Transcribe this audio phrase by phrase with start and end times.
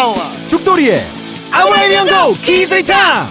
[0.00, 0.98] 박사와 죽돌이의
[1.52, 3.28] 아우라이언고 키스리타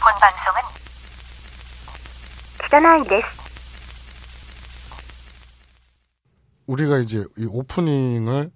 [0.00, 0.60] 본 방송은
[2.58, 3.26] 그다나이 데스
[6.66, 8.52] 우리가 이제 이 오프닝을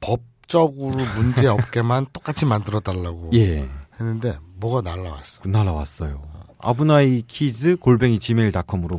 [0.00, 3.68] 법적으로 문제 없게만 똑같이 만들어 달라고 예.
[3.98, 5.42] 했는데 뭐가 날라왔어.
[5.44, 6.31] 날라왔어요.
[6.62, 8.98] 아브나이 키즈 골뱅이 지메일닷컴으로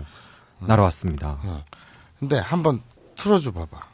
[0.60, 1.64] 날아왔습니다.
[2.20, 2.82] 근데 한번
[3.16, 3.93] 틀어줘 봐봐.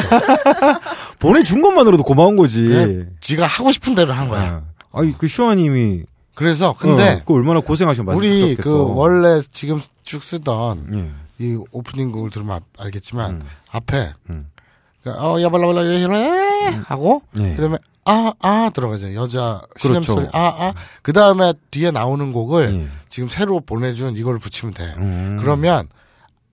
[1.20, 4.44] 보내준 것만으로도 고마운 거지 지가 하고 싶은 대로 한 거야.
[4.44, 4.62] 아.
[4.94, 6.03] 아니 그 슈아님이
[6.36, 8.86] 그래서 근데 어, 그 얼마나 고생하신 많이 우리 부탁했어.
[8.86, 11.12] 그 원래 지금 쭉 쓰던 예.
[11.45, 13.42] 이 오프닝 곡을 들으면 알- 알겠지만 음.
[13.72, 14.47] 앞에 음.
[15.04, 16.30] 그러니까 어 야발라발라 이래
[16.88, 17.56] 하고 예.
[17.56, 20.14] 그다음에 아아 들어가죠 여자 신음 그렇죠.
[20.14, 22.88] 소리 아아 그 다음에 뒤에 나오는 곡을 예.
[23.09, 25.38] 지금 새로 보내준 이걸 붙이면 돼 음.
[25.40, 25.88] 그러면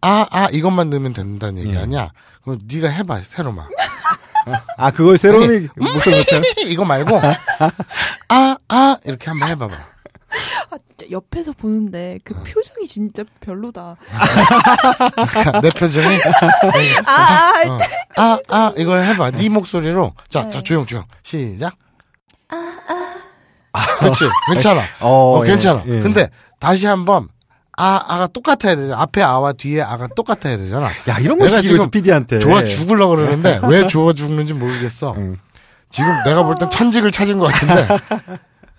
[0.01, 1.79] 아아 이것만 넣으면 된다는 얘기 예.
[1.79, 2.11] 아니야
[2.43, 3.69] 그럼 네가 해봐 새로만
[4.77, 7.21] 아 그걸 새로미 목소리 넣자 이거 말고
[8.29, 9.75] 아아 이렇게 한번 해봐봐
[10.71, 13.97] 아, 진짜 옆에서 보는데 그 표정이 진짜 별로다.
[15.63, 16.17] 내 표정이
[17.07, 17.15] 아, 아,
[17.53, 17.79] 할 어.
[18.17, 19.33] 아, 아, 이걸 해봐.
[19.33, 20.13] 네 목소리로.
[20.29, 21.05] 자, 자, 조용, 조용.
[21.23, 21.75] 시작.
[23.73, 24.25] 아, 그렇지.
[24.53, 24.83] 괜찮아.
[25.01, 25.83] 어, 어, 예, 괜찮아.
[25.87, 26.01] 예.
[26.01, 26.29] 근데
[26.59, 27.29] 다시 한번
[27.77, 29.01] 아, 아가 똑같아야 되잖아.
[29.03, 30.89] 앞에 아와 뒤에 아가 똑같아야 되잖아.
[31.09, 35.15] 야 이런 거 내가 지금 PD한테 좋아 죽으려고 그러는데 왜 좋아 죽는지 모르겠어.
[35.17, 35.39] 응.
[35.89, 37.89] 지금 내가 볼 땐 천직을 찾은 것 같은데.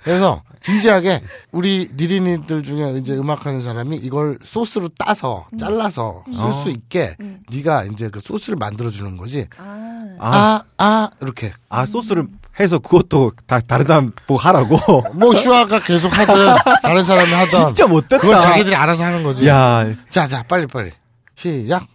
[0.03, 7.17] 그래서 진지하게 우리 니린이들 중에 이제 음악하는 사람이 이걸 소스로 따서 잘라서 쓸 수 있게
[7.51, 9.47] 네가 이제 그 소스를 만들어 주는 거지.
[9.57, 11.51] 아, 아, 아, 아, 이렇게.
[11.67, 12.27] 아 소스를
[12.59, 14.77] 해서 그것도 다 다른 사람 보고 하라고
[15.15, 16.35] 뭐 슈아가 계속 하든
[16.83, 19.47] 다른 사람이 하든 진짜 못됐다 그건 자기들이 알아서 하는 거지.
[19.47, 20.91] 야 자, 자, 빨리 빨리.
[21.35, 21.85] 시작.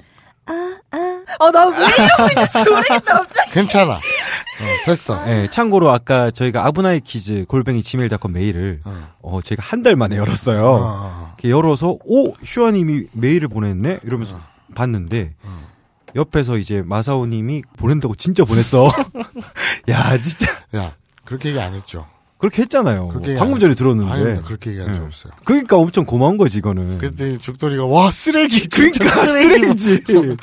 [1.38, 3.50] 어, 나왜 이러고 있는지 모르겠다, 갑자기.
[3.52, 4.00] 괜찮아.
[4.60, 5.22] 어, 됐어.
[5.28, 8.80] 예, 참고로 아까 저희가 아브나이 키즈 골뱅이 지메일닷컴 메일을
[9.20, 10.64] 어, 저희가 한 달 만에 열었어요.
[10.66, 11.34] 어.
[11.38, 14.40] 이렇게 열어서 오 슈아님이 메일을 보냈네 이러면서
[14.74, 15.34] 봤는데
[16.14, 18.88] 옆에서 이제 마사오님이 보낸다고 진짜 보냈어.
[19.90, 20.46] 야 진짜
[20.76, 20.90] 야,
[21.24, 22.06] 그렇게 얘기 안 했죠.
[22.38, 23.08] 그렇게 했잖아요.
[23.08, 23.74] 그렇게 방금 안 전에.
[23.74, 24.10] 들었는데.
[24.12, 24.42] 아닙니다.
[24.46, 25.06] 그렇게 얘기한 적 예.
[25.06, 25.32] 없어요.
[25.44, 26.98] 그러니까 엄청 고마운 거지 이거는.
[26.98, 29.78] 그때 죽돌이가 와 쓰레기 진짜 그러니까 쓰레기.
[29.78, 30.36] 쓰레기지.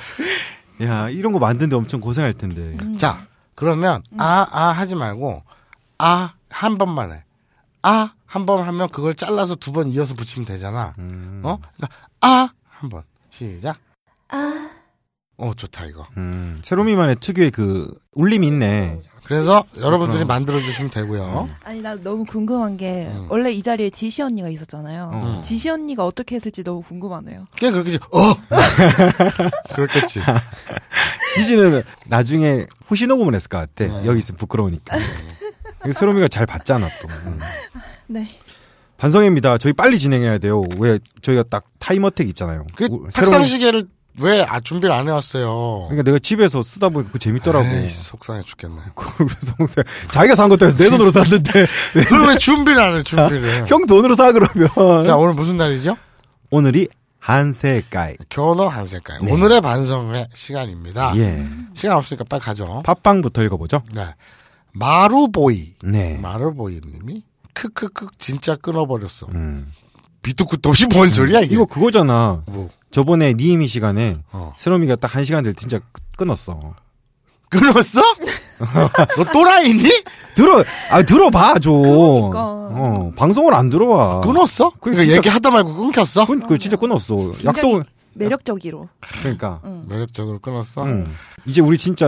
[0.84, 2.76] 야 이런 거 만드는데 엄청 고생할 텐데.
[2.98, 3.26] 자,
[3.56, 5.44] 그러면 아, 아 하지 말고
[5.98, 7.24] 아 한 번만 해.
[7.82, 10.94] 아 한 번 하면 그걸 잘라서 두 번 이어서 붙이면 되잖아.
[11.00, 11.42] 음.
[11.44, 11.60] 어?
[11.76, 13.04] 그러니까 아 한 번.
[13.30, 13.78] 시작.
[14.30, 14.70] 아.
[15.38, 16.06] 어, 좋다 이거.
[16.18, 19.00] 음, 세로미만의 특유의 그 울림이 있네.
[19.26, 21.50] 그래서 여러분들이 만들어 주시면 되고요.
[21.64, 25.10] 아니, 나 너무 궁금한 게, 원래 이 자리에 지시 언니가 있었잖아요.
[25.14, 25.42] 어.
[25.44, 27.48] 지시 언니가 어떻게 했을지 너무 궁금하네요.
[27.58, 27.98] 그냥 그렇게지.
[27.98, 28.20] 어.
[29.76, 30.20] 그렇겠지.
[31.36, 34.06] 지지는 나중에 후시 녹음을 했을 것 같아.
[34.06, 34.98] 여기 있으면 부끄러우니까.
[35.86, 37.08] 이거 세로미가 잘 봤잖아 또.
[37.26, 37.40] 음.
[38.08, 38.28] 네.
[38.98, 39.58] 반성입니다.
[39.58, 40.64] 저희 빨리 진행해야 돼요.
[40.78, 42.66] 왜 저희가 딱 time attack 있잖아요.
[42.76, 43.88] 그 우- 탁상 시계를
[44.20, 45.88] 왜 아, 준비를 안 해왔어요?
[45.90, 47.66] 그러니까 내가 집에서 쓰다 보니까 그거 재밌더라고.
[47.66, 48.76] 에이, 속상해 죽겠네.
[48.96, 49.82] 그래서
[50.12, 51.66] 자기가 산 것도 내 돈으로 샀는데
[51.96, 53.04] 왜 그럼 왜 준비를 안 해?
[53.04, 53.66] 준비를.
[53.72, 55.04] 형 돈으로 사 그러면.
[55.04, 55.98] 자 오늘 무슨 날이죠?
[56.52, 56.88] 오늘이
[57.20, 58.18] 한세가이.
[58.30, 59.20] 견어 한색깔.
[59.28, 61.14] 오늘의 반성회 시간입니다.
[61.16, 61.48] 예.
[61.74, 62.84] 시간 없으니까 빨리 가죠.
[62.86, 63.82] 팟빵부터 읽어보죠.
[63.94, 64.14] 네.
[64.74, 65.76] 마루보이.
[65.84, 66.18] 네.
[66.22, 67.24] 마루보이 님이
[67.54, 69.28] 크크크 진짜 끊어버렸어.
[69.34, 69.72] 음.
[70.24, 71.54] 끝도 없이 뭔 소리야 이게?
[71.56, 72.42] 이거 그거잖아.
[72.48, 74.54] 뭐 저번에 니이미 시간에 어.
[74.58, 76.60] 세롬이가 딱 한 시간 될때 진짜 끄- 끊었어.
[77.50, 78.02] 끊었어?
[79.18, 79.84] 너 또라이니?
[80.36, 81.82] 들어, 아 들어봐 좀.
[81.84, 82.40] 그러니까.
[82.76, 84.22] 어, 방송을 안 들어봐.
[84.22, 84.72] 끊었어?
[84.72, 86.26] 그 그러니까 진짜- 얘기하다 말고 끊겼어?
[86.26, 87.32] 그, 그 진짜 끊었어.
[87.44, 87.84] 약속을
[88.16, 88.90] 매력적이로.
[89.22, 89.60] 그러니까.
[89.88, 90.86] 매력적으로 끊었어?
[90.86, 91.08] 응.
[91.46, 92.08] 이제 우리 진짜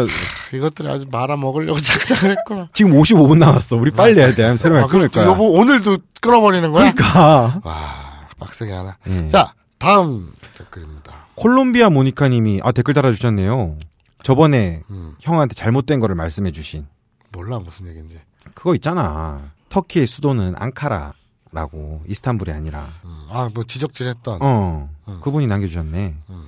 [0.53, 2.69] 이것들이 아주 말아 먹으려고 작작을 했구나.
[2.73, 3.75] 지금 55분 남았어.
[3.75, 4.55] 우리 빨리 해야 돼.
[4.57, 5.25] 세롬이 아, 끊을 거야.
[5.25, 6.91] 여보 오늘도 끊어버리는 거야?
[6.93, 7.59] 그러니까.
[7.63, 8.04] 와
[8.45, 8.97] 빡세게 하나.
[9.07, 9.27] 예.
[9.27, 11.25] 자 다음 댓글입니다.
[11.35, 13.77] 콜롬비아 모니카님이 아 댓글 달아주셨네요.
[14.23, 15.15] 저번에 음.
[15.19, 16.87] 형한테 잘못된 거를 말씀해주신
[17.31, 18.19] 몰라 무슨 얘기인지.
[18.53, 19.51] 그거 있잖아.
[19.69, 22.93] 터키의 수도는 앙카라라고 이스탄불이 아니라.
[23.29, 24.39] 아뭐 지적질했던.
[24.41, 25.19] 어 음.
[25.21, 26.15] 그분이 남겨주셨네.
[26.29, 26.47] 음.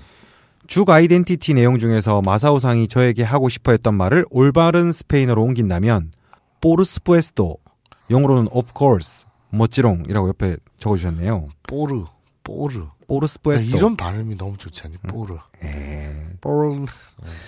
[0.68, 6.12] 죽 아이덴티티 내용 중에서 마사오상이 저에게 하고 싶어 했던 말을 올바른 스페인어로 옮긴다면
[6.62, 7.57] por supuesto
[8.10, 11.48] 영어로는 of course 멋지롱이라고 옆에 적어주셨네요.
[11.63, 12.04] por,
[12.44, 12.88] por.
[13.07, 13.78] por supuesto.
[13.78, 14.98] 이런 발음이 너무 좋지 않니?
[14.98, 15.38] 뽀르.
[15.64, 16.28] 에.
[16.42, 16.86] por,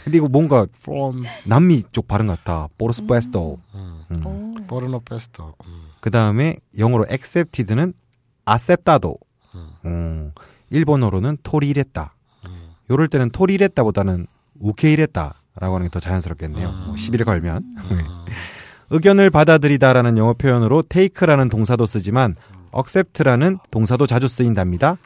[0.05, 2.69] 근데 이거 뭔가 from, 남미 쪽 발음 같다.
[2.77, 3.57] por supuesto.
[3.75, 4.03] 음.
[4.09, 4.21] 음.
[4.25, 4.51] 어.
[4.67, 5.53] 뽀르노 페스토.
[5.65, 5.89] 음.
[5.99, 7.93] 그 다음에 영어로 accepted는
[8.45, 9.17] aceptado.
[9.85, 10.31] 음.
[10.69, 12.13] 일본어로는 取り入れた.
[12.89, 14.27] 요럴 때는 토리레따보다는
[14.59, 16.71] 우케이레따라고 하는 게 더 자연스럽겠네요.
[16.71, 17.75] 뭐 10일 걸면.
[17.91, 17.97] 네.
[18.91, 22.35] 의견을 받아들이다라는 영어 표현으로 take라는 동사도 쓰지만
[22.77, 24.97] accept라는 동사도 자주 쓰인답니다.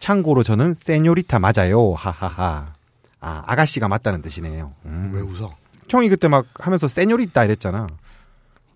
[0.00, 1.94] 참고로 저는 세뇨리타 맞아요.
[1.94, 2.72] 하하하.
[3.20, 4.72] 아, 아가씨가 맞다는 뜻이네요.
[4.86, 5.10] 음.
[5.14, 5.54] 왜 웃어?
[5.88, 7.86] 형이 그때 막 하면서 세뇨리타 이랬잖아.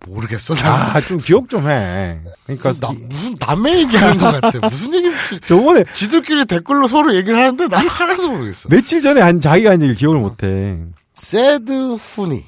[0.07, 0.55] 모르겠어.
[0.55, 2.21] 나, 아, 좀 기억 좀 해.
[2.45, 4.69] 그러니까 나 무슨 남의 얘기하는 것 같아.
[4.69, 5.09] 무슨 얘기?
[5.45, 8.69] 저번에 지들끼리 댓글로 서로 얘기를 하는데 나는 하나도 모르겠어.
[8.69, 10.79] 며칠 전에 한 자기가 한 얘기를 기억을 못 해.
[11.15, 12.45] 새드 후니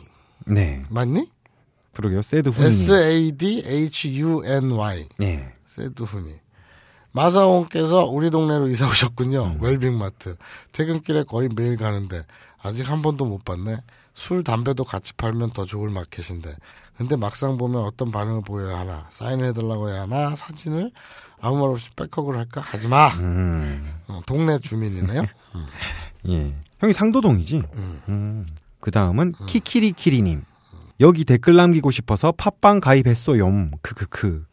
[0.46, 0.82] 네.
[0.90, 1.28] 맞니?
[1.98, 2.22] 그러게요.
[2.22, 2.68] 세드 후니.
[2.68, 5.08] S A D H U N Y.
[5.18, 5.52] 네.
[5.66, 6.32] 새드 후니.
[7.10, 9.56] 마사옹께서 우리 동네로 이사 오셨군요.
[9.60, 10.36] 웰빙마트.
[10.70, 12.24] 퇴근길에 거의 매일 가는데
[12.62, 13.78] 아직 한 번도 못 봤네.
[14.14, 16.54] 술, 담배도 같이 팔면 더 좋을 마켓인데.
[16.96, 19.08] 근데 막상 보면 어떤 반응을 보여야 하나.
[19.10, 20.36] 사인해달라고 해야 하나.
[20.36, 20.92] 사진을
[21.40, 22.60] 아무 말 없이 백허그를 할까?
[22.60, 23.08] 하지 마.
[23.14, 23.92] 음.
[24.06, 25.24] 어, 동네 주민이네요.
[26.30, 26.54] 예.
[26.78, 27.62] 형이 상도동이지?
[27.74, 28.46] 음.
[28.78, 30.44] 그 다음은 키키리키리님.
[31.00, 33.68] 여기 댓글 남기고 싶어서 팟빵 가입했어요.
[33.82, 34.44] 크크크.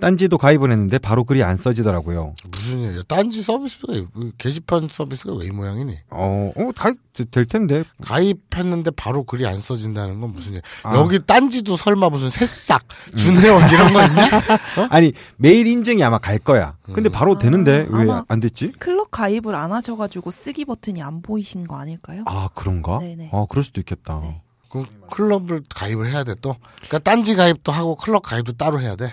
[0.00, 2.34] 딴지도 가입을 했는데 바로 글이 안 써지더라고요.
[2.50, 3.02] 무슨 얘기야?
[3.06, 3.92] 딴지 서비스가
[4.38, 5.94] 게시판 서비스가 왜 이 모양이니?
[6.08, 6.96] 어, 어, 가입
[7.30, 7.84] 될 텐데.
[8.00, 10.62] 가입했는데 바로 글이 안 써진다는 건 무슨 얘기?
[10.84, 10.96] 아.
[10.96, 12.82] 여기 딴지도 설마 무슨 새싹,
[13.14, 14.22] 준혜원 이런 거 있냐?
[14.88, 16.78] 아니, 메일 인증이 아마 갈 거야.
[16.94, 18.72] 근데 바로 되는데 왜 아마- 안 됐지?
[18.78, 22.22] 클럽 가입을 안 하셔가지고 쓰기 버튼이 안 보이신 거 아닐까요?
[22.24, 23.00] 아, 그런가?
[23.00, 23.28] 네네.
[23.34, 24.20] 아, 그럴 수도 있겠다.
[24.22, 24.40] 네.
[24.70, 26.56] 그럼 클럽을 가입을 해야 돼 또.
[26.76, 29.12] 그러니까 딴지 가입도 하고 클럽 가입도 따로 해야 돼.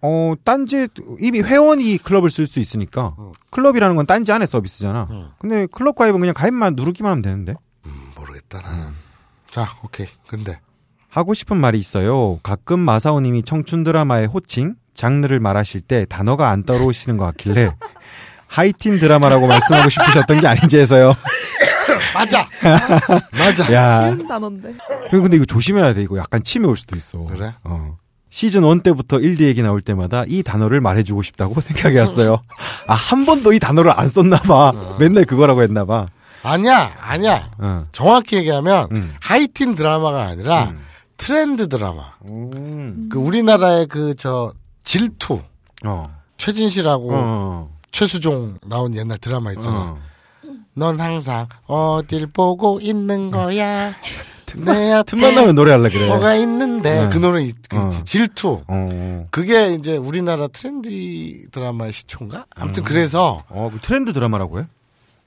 [0.00, 0.88] 어, 딴지,
[1.20, 3.14] 이미 회원이 클럽을 쓸 수 있으니까.
[3.50, 5.34] 클럽이라는 건 딴지 안에 서비스잖아.
[5.38, 7.54] 근데 클럽 가입은 그냥 가입만 누르기만 하면 되는데.
[7.86, 8.92] 음, 모르겠다 나는.
[9.48, 10.06] 자, 오케이.
[10.26, 10.58] 근데
[11.08, 12.40] 하고 싶은 말이 있어요.
[12.42, 17.70] 가끔 마사오님이 청춘 드라마의 호칭, 장르를 말하실 때 단어가 안 떠오르시는 것 같길래
[18.48, 21.14] 하이틴 드라마라고 말씀하고 싶으셨던 게 아닌지 해서요.
[22.14, 22.48] 맞아.
[23.38, 23.72] 맞아.
[23.72, 24.74] 야, 쉬운 단어인데.
[25.10, 26.02] 형 근데 이거 조심해야 돼.
[26.02, 27.18] 이거 약간 침해 올 수도 있어.
[27.24, 27.54] 그래?
[27.64, 27.96] 어.
[28.30, 32.40] 시즌 1 때부터 1, D 얘기 나올 때마다 이 단어를 말해주고 싶다고 생각해 왔어요.
[32.86, 34.96] 아, 한 번도 이 단어를 안 썼나봐.
[34.98, 36.06] 맨날 그거라고 했나봐.
[36.44, 37.50] 아니야, 아니야.
[37.58, 37.84] 어.
[37.92, 39.14] 정확히 얘기하면 음.
[39.20, 40.72] 하이틴 드라마가 아니라
[41.16, 42.02] 트렌드 드라마.
[42.26, 43.08] 음.
[43.12, 45.40] 그 우리나라의 그 저 질투
[45.84, 46.16] 어.
[46.38, 47.70] 최진실하고 어.
[47.92, 49.96] 최수종 나온 옛날 드라마 있잖아.
[50.76, 50.80] 어.
[50.80, 53.94] 넌 항상 어딜 보고 있는 거야.
[54.54, 56.08] 내 앞에 틈만 나면 노래할라 그래.
[56.08, 57.08] 뭐가 있는데 네.
[57.10, 57.88] 그 노래 있- 그 어.
[58.04, 58.62] 질투.
[58.66, 59.24] 어.
[59.30, 62.44] 그게 이제 우리나라 트렌디 드라마의 시초인가?
[62.54, 64.66] 아무튼 그래서 어, 그 트렌드 드라마라고 해?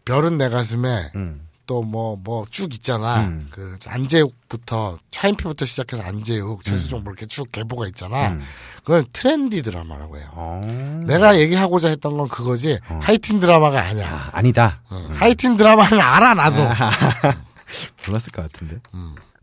[0.05, 1.41] 별은 내 가슴에 응.
[1.65, 3.25] 또 뭐 뭐 쭉 있잖아.
[3.25, 3.47] 음.
[3.49, 8.29] 그 안재욱부터 차인표부터 시작해서 안재욱, 최수종 뭐 이렇게 쭉 계보가 있잖아.
[8.29, 8.41] 음.
[8.83, 10.27] 그걸 트렌디 드라마라고 해요.
[10.33, 11.03] 어.
[11.07, 12.79] 내가 얘기하고자 했던 건 그거지.
[12.99, 14.07] 하이틴 드라마가 아니야.
[14.07, 14.81] 아, 아니다.
[14.89, 15.09] 어.
[15.13, 16.57] 하이틴 드라마는 알아 나도.
[18.07, 18.77] 몰랐을 것 같은데.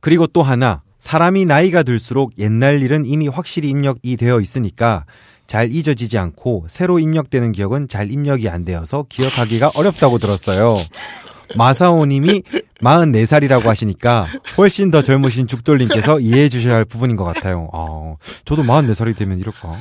[0.01, 5.05] 그리고 또 하나, 사람이 나이가 들수록 옛날 일은 이미 확실히 입력이 되어 있으니까
[5.49, 10.77] 잘 잊어지지 않고 새로 입력되는 기억은 잘 입력이 안 되어서 기억하기가 어렵다고 들었어요.
[11.57, 12.43] 마사오님이
[12.81, 14.27] 44살이라고 하시니까
[14.59, 17.69] 훨씬 더 젊으신 죽돌님께서 이해해 주셔야 할 부분인 것 같아요.
[17.73, 19.73] 아, 저도 44살이 되면 이럴까?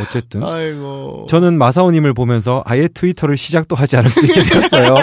[0.00, 0.42] 어쨌든.
[0.42, 1.26] 아이고.
[1.28, 4.94] 저는 마사오님을 보면서 아예 트위터를 시작도 하지 않을 수 있게 되었어요.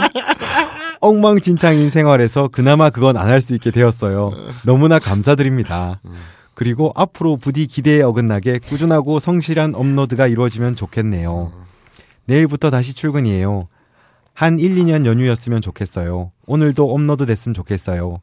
[1.01, 4.31] 엉망진창인 생활에서 그나마 그건 안 할 수 있게 되었어요.
[4.65, 6.01] 너무나 감사드립니다.
[6.55, 11.53] 그리고 앞으로 부디 기대에 어긋나게 꾸준하고 성실한 업로드가 이루어지면 좋겠네요.
[12.25, 13.67] 내일부터 다시 출근이에요.
[14.39, 16.31] 한 1, 2년 연휴였으면 좋겠어요.
[16.46, 18.22] 오늘도 업로드 됐으면 좋겠어요.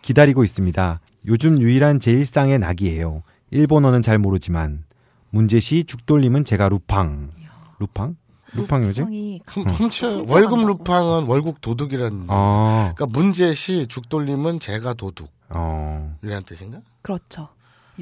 [0.00, 1.00] 기다리고 있습니다.
[1.26, 3.24] 요즘 유일한 제 일상의 낙이에요.
[3.50, 4.84] 일본어는 잘 모르지만
[5.30, 7.32] 문제시 죽돌님은 제가 루팡.
[7.80, 8.14] 루팡?
[8.52, 9.02] 루팡 요즘?
[9.06, 10.34] 루팡이 훔- 훔쳐 훔쳐간다.
[10.34, 12.26] 월급 루팡은 월급 도둑이란.
[12.28, 16.78] 어, 그러니까 문제시 죽돌님은 제가 도둑이란 어, 뜻인가?
[17.02, 17.48] 그렇죠.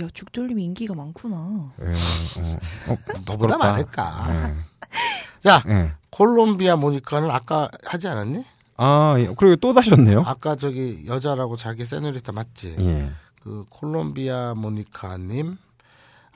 [0.00, 1.72] 야 죽돌님이 인기가 많구나.
[1.80, 2.52] 예, 어,
[2.92, 3.56] 어, 너보다 부끄럽다.
[3.58, 4.26] 많을까?
[4.28, 4.54] 예,
[5.40, 5.92] 자, 예.
[6.14, 8.44] 콜롬비아 모니카는 아까 하지 않았니?
[8.76, 9.28] 아, 예.
[9.36, 10.22] 그리고 또 다셨네요?
[10.24, 12.76] 아까 저기 여자라고 자기 세뇨리타 맞지?
[12.78, 13.10] 예.
[13.42, 15.58] 그 콜롬비아 모니카님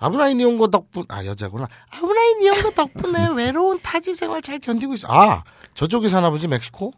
[0.01, 5.43] 아브라이 니온고 덕분 아 여자구나 아브라이 니온고 덕분에 외로운 타지 생활 잘 견디고 있어 아
[5.75, 6.93] 저쪽에 사나 보지 멕시코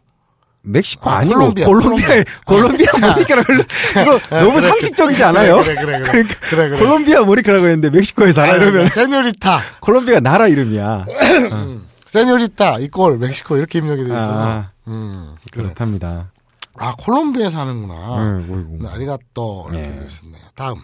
[0.63, 5.61] 멕시코 아, 아, 니고 콜롬비아, 콜롬비아 콜롬비아 모니카라고 이거 너무 그래, 상식적이지 않아요?
[5.61, 5.99] 그래, 그래, 그래.
[6.11, 6.77] 그러니까 그래, 그래.
[6.79, 11.05] 콜롬비아 모니카라고 했는데 멕시코에 살아 이러면 세뇨리타, 콜롬비아 나라 이름이야.
[12.11, 14.33] 세뇨리타 이꼴 멕시코 이렇게 입력이 돼 있어서.
[14.33, 15.63] 아, 음, 그래.
[15.63, 16.29] 그렇답니다.
[16.75, 18.17] 아 콜롬비아에 사는구나.
[18.17, 18.83] 응, 어이구.
[18.83, 19.99] 네, 아리가또 이렇게 예.
[20.01, 20.43] 되셨네요.
[20.53, 20.75] 다음.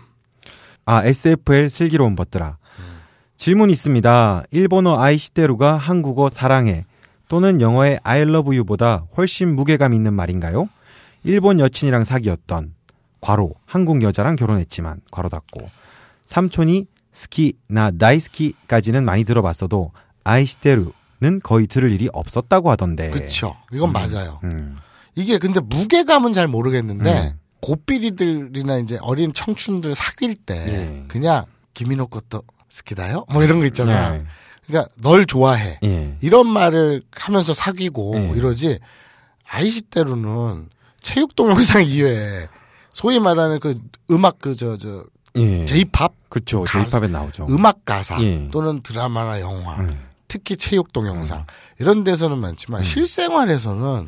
[0.85, 2.57] 아, SFL 슬기로운 버트라.
[3.35, 4.43] 질문 있습니다.
[4.51, 6.85] 일본어 아이시테루가 한국어 사랑해
[7.27, 10.69] 또는 영어의 I love you보다 훨씬 무게감 있는 말인가요?
[11.25, 12.73] 일본 여친이랑 사귀었던
[13.19, 15.69] 과로 한국 여자랑 결혼했지만 과로 닫고
[16.23, 19.91] 삼촌이 스키 나 나이스키까지는 많이 들어봤어도
[20.23, 23.09] 아이시테루 는 거의 들을 일이 없었다고 하던데.
[23.09, 23.55] 그렇죠.
[23.73, 24.39] 이건 맞아요.
[24.43, 24.77] 음.
[25.15, 27.39] 이게 근데 무게감은 잘 모르겠는데 음.
[27.61, 31.05] 고삐리들이나 이제 어린 청춘들 사귈 때 예.
[31.07, 33.25] 그냥 김인호 것도 스키다요?
[33.31, 34.15] 뭐 이런 거 있잖아요.
[34.15, 34.25] 예.
[34.67, 35.79] 그러니까 널 좋아해.
[35.83, 36.17] 예.
[36.21, 38.29] 이런 말을 하면서 사귀고 예.
[38.37, 38.79] 이러지
[39.49, 40.69] 아이시대로는
[41.01, 42.47] 체육 동영상 이외에
[42.91, 43.73] 소위 말하는 그
[44.11, 45.05] 음악 그 저저
[45.35, 45.65] 예.
[45.65, 46.65] 제이팝 그렇죠.
[46.65, 47.47] 제이팝에 나오죠.
[47.49, 48.49] 음악 가사 예.
[48.51, 50.06] 또는 드라마나 영화 음.
[50.27, 51.45] 특히 체육 동영상
[51.79, 54.07] 이런 데서는 많지만 실생활에서는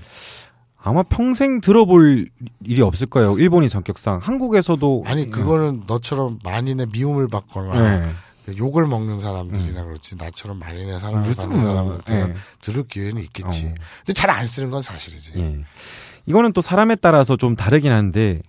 [0.81, 2.29] 아마 평생 들어볼
[2.63, 3.37] 일이 없을 거예요.
[3.37, 4.19] 일본인 성격상.
[4.21, 8.15] 한국에서도 아니 그거는 너처럼 만인의 미움을 받거나 예.
[8.57, 12.33] 욕을 먹는 사람들이나 그렇지 나처럼 만인의 사랑을 받는 뭐, 사람한테는 예.
[12.61, 13.67] 들을 기회는 있겠지.
[13.67, 13.73] 어.
[13.99, 15.33] 근데 잘 안 쓰는 건 사실이지.
[15.37, 15.65] 예.
[16.25, 18.41] 이거는 또 사람에 따라서 좀 다르긴 한데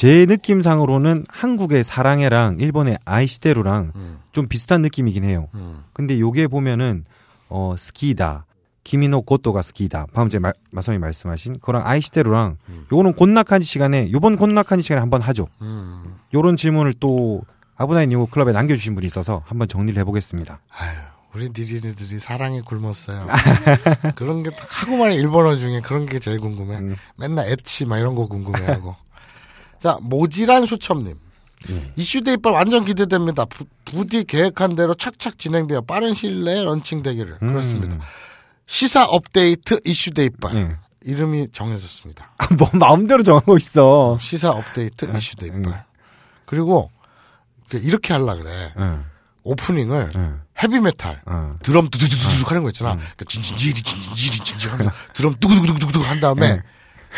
[0.00, 4.18] 제 느낌상으로는 한국의 사랑해랑 일본의 아이시테루랑 음.
[4.32, 5.48] 좀 비슷한 느낌이긴 해요.
[5.52, 5.84] 음.
[5.92, 7.04] 근데 요게 보면은
[7.50, 8.46] 어 스키다.
[8.82, 10.06] 키미노 고토가 스키다.
[10.14, 12.56] 방금 말- 마선이 말씀하신 그랑 아이시테루랑
[12.90, 15.48] 요거는 곤낙한 시간에 요번 곤낙한 시간에 한번 하죠.
[15.60, 16.16] 음.
[16.32, 17.42] 요런 질문을 또
[17.76, 20.60] 아브나인 요구 클럽에 남겨 주신 분이 있어서 한번 정리를 해 보겠습니다.
[20.78, 20.96] 아유,
[21.34, 23.26] 우리 니린이들이 사랑에 굶었어요.
[24.16, 26.78] 그런 게딱 하고만 일본어 중에 그런 게 제일 궁금해.
[26.78, 26.96] 음.
[27.18, 28.96] 맨날 エッチ 막 이런 거 궁금해하고.
[29.80, 31.16] 자, 모지란 수첩님.
[31.70, 31.92] 예.
[31.96, 33.44] 이슈 대입발 완전 기대됩니다.
[33.46, 37.38] 부, 부디 계획한 대로 착착 진행되어 빠른 시일 내에 런칭 되기를.
[37.42, 37.48] 음.
[37.48, 37.98] 그렇습니다.
[38.66, 40.54] 시사 업데이트 이슈 대입발.
[40.54, 40.76] 예.
[41.02, 42.32] 이름이 정해졌습니다.
[42.58, 44.18] 뭐 마음대로 정하고 있어.
[44.20, 45.84] 시사 업데이트 이슈 대입발.
[46.44, 46.90] 그리고
[47.72, 48.72] 이렇게 하려 그래.
[48.78, 49.04] 응,
[49.44, 51.22] 오프닝을 응, 헤비메탈.
[51.28, 51.58] 응.
[51.62, 52.94] 드럼 두두두두두 하는 거 있잖아.
[52.96, 56.62] 그러니까 진진지리 진진지리 진진 하면서 드럼 두구두구두구두구 한 다음에 네.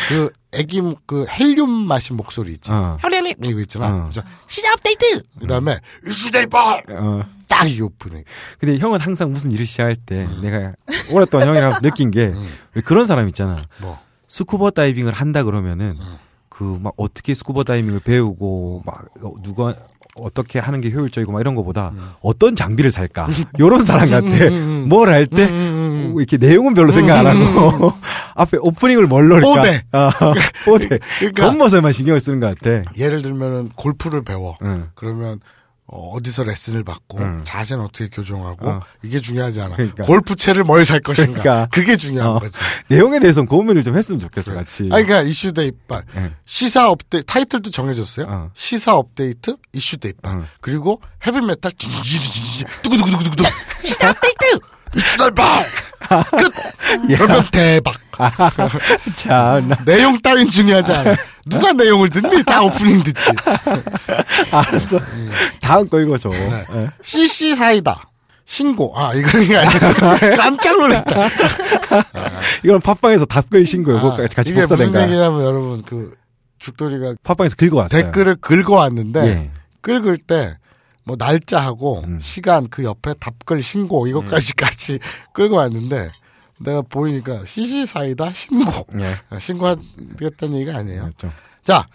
[0.09, 2.71] 그 애기 목- 그 헬륨 마신 목소리 있지.
[2.71, 2.97] 어.
[3.03, 3.87] 헬륨 이거 있잖아.
[3.87, 4.01] 어.
[4.09, 5.23] 그래서 시사 업데이트.
[5.39, 5.77] 그다음에
[6.09, 7.23] 대입발 어.
[7.47, 8.23] 딱 이게 오프닝.
[8.59, 10.73] 근데 형은 항상 무슨 일을 시작할 때 내가
[11.11, 13.65] 오랫동안 형이랑 느낀 게왜 그런 사람 있잖아.
[13.81, 15.97] 뭐 스쿠버 다이빙을 한다 그러면은
[16.49, 19.73] 그막 어떻게 스쿠버 다이빙을 배우고 막 어, 누가
[20.15, 23.27] 어떻게 하는 게 효율적이고 막 이런 거보다 어떤 장비를 살까
[23.59, 24.49] 요런 사람 같아.
[24.87, 25.47] 뭘 할 때
[26.21, 27.91] 이렇게 내용은 별로 생각 안 하고
[28.35, 29.47] 앞에 오프닝을 뭘 넣을까?
[29.61, 29.81] 뽀대.
[29.91, 30.11] 아,
[30.65, 30.99] 뽀대.
[31.19, 32.89] 그러니까- 겉멋에만 신경을 쓰는 것 같아.
[32.97, 34.57] 예를 들면은 골프를 배워.
[34.63, 34.89] 응.
[34.95, 35.39] 그러면
[35.85, 37.41] 어, 어디서 레슨을 받고 응.
[37.43, 38.79] 자세는 어떻게 교정하고 어.
[39.03, 39.75] 이게 중요하지 않아.
[39.75, 40.03] 그러니까.
[40.05, 41.41] 골프채를 뭘 살 것인가.
[41.41, 41.67] 그러니까.
[41.71, 42.39] 그게 중요한 어.
[42.39, 42.57] 거지.
[42.87, 44.83] 내용에 대해서 고민을 좀 했으면 좋겠어, 같이.
[44.93, 46.03] 아니, 그러니까 이슈 대입발.
[46.15, 46.33] 응.
[46.45, 48.25] 시사 업데이트, 타이틀도 정해졌어요.
[48.29, 48.49] 어.
[48.55, 50.33] 시사 업데이트, 이슈 대입발.
[50.37, 50.45] 응.
[50.61, 53.43] 그리고 헤비 메탈, 징징징징, 두구두구두구두구.
[53.83, 54.59] 시사 업데이트!
[54.93, 55.65] 대입발!
[56.37, 56.53] 끝!
[57.07, 57.93] 그러면 대박.
[59.13, 61.15] 참, 나- 내용 따윈 중요하지 않아.
[61.47, 62.43] 누가 내용을 듣니?
[62.43, 63.31] 다 오프닝 듣지.
[64.51, 64.99] 알았어.
[65.61, 66.29] 다음 거 읽어줘.
[66.29, 66.65] 네.
[66.75, 66.89] 예.
[67.01, 68.01] CC 사이다.
[68.45, 68.93] 신고.
[68.95, 69.63] 아, 이거 아니야.
[70.37, 71.27] 깜짝 놀랐다.
[72.63, 75.03] 이건 팟빵에서 답글 신고 요거 아, 같이 이게 복사된 무슨 거야.
[75.03, 76.13] 얘기냐면 여러분, 그,
[76.59, 78.01] 죽돌이가 팟빵에서 긁어왔어요.
[78.03, 79.51] 댓글을 긁어왔는데, 예.
[79.81, 80.57] 긁을 때,
[81.05, 82.19] 뭐, 날짜하고, 음.
[82.19, 84.99] 시간, 그 옆에 답글 신고, 이것까지 같이
[85.33, 86.11] 긁어왔는데,
[86.61, 88.71] 내가 보이니까, CC 사이다, 신고.
[88.99, 89.15] 예.
[89.29, 91.03] 아, 신고하겠다는 얘기가 아니에요.
[91.03, 91.31] 맞죠.
[91.63, 91.85] 자,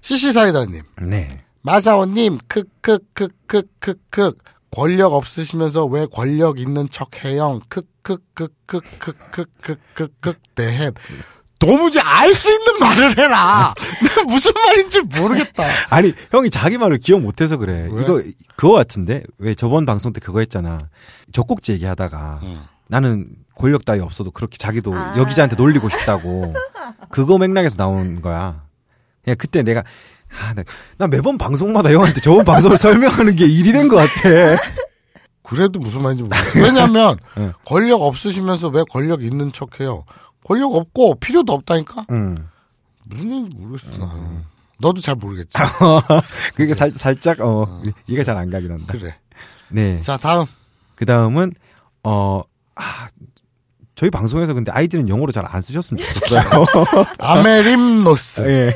[0.00, 0.82] CC 사이다님.
[1.02, 1.44] 네.
[1.62, 4.34] 마사오님, 크크크크크크크.
[4.70, 7.60] 권력 없으시면서 왜 권력 있는 척 해요?
[7.68, 10.90] 크크크크크크크크크크 대해.
[11.58, 13.72] 도무지 알 수 있는 말을 해라.
[14.02, 15.64] 내가 무슨 말인지 모르겠다.
[15.90, 17.88] 아니, 형이 자기 말을 기억 못해서 그래.
[17.90, 18.02] 왜?
[18.02, 18.22] 이거,
[18.56, 19.22] 그거 같은데?
[19.38, 20.78] 왜 저번 방송 때 그거 했잖아.
[21.32, 22.40] 젖꼭지 얘기하다가
[22.88, 25.14] 나는 권력 따위 없어도 그렇게 자기도 아.
[25.16, 26.52] 여기자한테 놀리고 싶다고.
[27.10, 28.62] 그거 맥락에서 나온 거야.
[29.24, 29.82] 그냥 그때 내가,
[30.30, 30.62] 아, 나,
[30.98, 34.60] 나 매번 방송마다 형한테 저번 방송을 설명하는 게 일이 된 것 같아.
[35.42, 36.58] 그래도 무슨 말인지 모르겠어.
[36.60, 37.52] 왜냐면 네.
[37.64, 40.04] 권력 없으시면서 왜 권력 있는 척 해요?
[40.46, 42.06] 권력 없고 필요도 없다니까?
[42.10, 42.36] 응.
[43.04, 43.98] 무슨 얘기인지 모르겠어.
[43.98, 44.42] 나는.
[44.78, 45.56] 너도 잘 모르겠지.
[46.54, 48.92] 그게 살, 살짝, 어, 이해가 잘 안 가긴 한다.
[48.92, 49.16] 그래.
[49.70, 50.00] 네.
[50.02, 50.44] 자, 다음.
[50.94, 51.52] 그 다음은,
[52.04, 52.42] 어,
[52.74, 53.08] 아,
[53.94, 56.42] 저희 방송에서 근데 아이디는 영어로 잘 안 쓰셨으면 좋겠어요.
[57.18, 58.42] 아메림노스.
[58.46, 58.74] 예.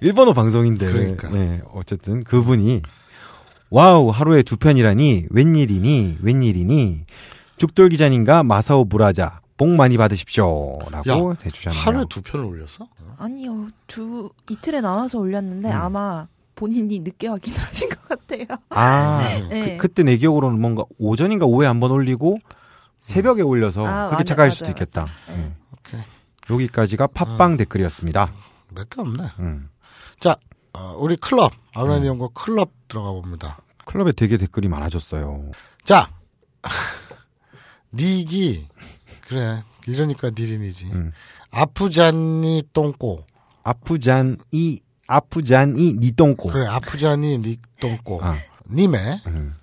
[0.00, 0.86] 일본어 방송인데.
[0.90, 1.28] 그러니까.
[1.28, 2.80] 네, 어쨌든 그분이
[3.70, 7.04] wow 하루에 두 편이라니 웬일이니 웬일이니
[7.58, 11.82] 죽돌 기자님과 마사오 무라자 복 많이 받으십시오라고 해주셨네요.
[11.82, 12.88] 하루에 두 편을 올렸어?
[13.18, 15.74] 아니요, 두 이틀에 나눠서 올렸는데 음.
[15.74, 18.44] 아마 본인이 늦게 확인을 하신 것 같아요.
[18.70, 19.18] 아
[19.50, 19.76] 네.
[19.76, 22.38] 그, 그때 내 기억으로는 뭔가 오전인가 오후에 한 번 올리고
[23.00, 25.06] 새벽에 올려서 아, 그렇게 맞아, 착각할 맞아요, 수도 있겠다.
[25.26, 25.38] 맞아요.
[25.38, 25.52] 네.
[25.72, 26.00] 오케이.
[26.50, 28.32] 여기까지가 팟빵 댓글이었습니다.
[28.74, 29.24] 몇 개 없네.
[29.40, 29.68] 음.
[30.20, 30.36] 자,
[30.72, 31.52] 어, 우리 클럽.
[31.74, 33.58] 아브라니 연구 클럽 들어가 봅니다.
[33.84, 35.50] 클럽에 되게 댓글이 많아졌어요.
[35.84, 36.10] 자,
[37.94, 38.68] 닉이,
[39.28, 39.60] 그래.
[39.86, 40.86] 이러니까 니린이지.
[40.92, 41.12] 음.
[41.50, 43.24] 아프잔니 똥꼬.
[43.62, 46.50] 아프잔이 아프잔이 니똥꼬.
[46.50, 48.22] 그래, 아프잔니 닉 똥꼬.
[48.22, 48.36] 아,
[48.70, 49.54] 님의 음.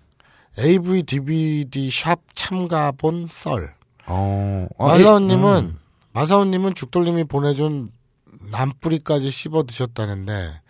[0.57, 3.75] AV DVD 샵 참가본 썰.
[4.07, 5.77] 어, 아, 마사오님은 음.
[6.13, 7.91] 마사오님은 죽돌님이 보내준
[8.51, 10.61] 남뿌리까지 씹어 드셨다는데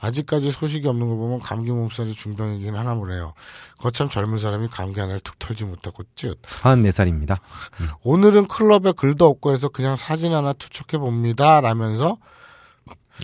[0.00, 3.34] 아직까지 소식이 없는 걸 보면 감기 몸살이 중병이긴 하나 보네요.
[3.78, 6.40] 거참 젊은 사람이 감기 하나를 툭 털지 못하고 쯧.
[6.42, 7.38] 44살입니다.
[8.02, 11.60] 오늘은 클럽에 글도 없고 해서 그냥 사진 하나 투척해 봅니다.
[11.60, 12.16] 라면서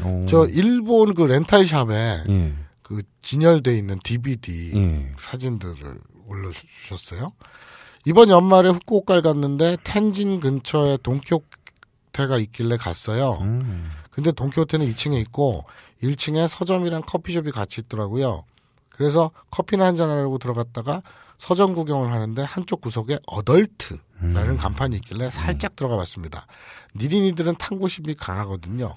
[0.02, 5.12] 어, 저 일본 그 렌탈샵에 예, 그 진열돼 있는 DVD 예.
[5.16, 7.32] 사진들을 올려주셨어요.
[8.04, 13.38] 이번 연말에 후쿠오카에 갔는데 텐진 근처에 돈키호테가 있길래 갔어요.
[13.40, 13.90] 음.
[14.10, 15.64] 근데 돈키호테는 2층에 있고
[16.02, 18.44] 1층에 서점이랑 커피숍이 같이 있더라고요.
[18.90, 21.02] 그래서 커피나 한잔 하려고 들어갔다가
[21.38, 26.46] 서점 구경을 하는데 한쪽 구석에 어덜트라는 간판이 있길래 살짝 들어가 봤습니다.
[26.96, 28.96] 니린이들은 탐구심이 강하거든요.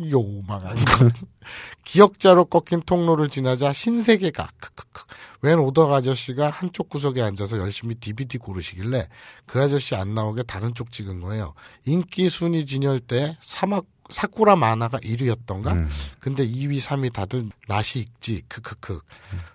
[0.00, 1.10] 요망한 거.
[1.84, 5.02] 기억자로 꺾인 통로를 지나자 신세계가 크크크.
[5.42, 9.08] 웬 오덕 아저씨가 한쪽 구석에 앉아서 열심히 DVD 고르시길래
[9.44, 11.54] 그 아저씨 안 나오게 다른 쪽 찍은 거예요.
[11.84, 15.72] 인기 순위 진열 때 사막 사쿠라 만화가 1위였던가?
[15.72, 15.88] 음.
[16.20, 18.42] 근데 2위, 3위 다들 나시 읽지.
[18.48, 19.00] 크크크.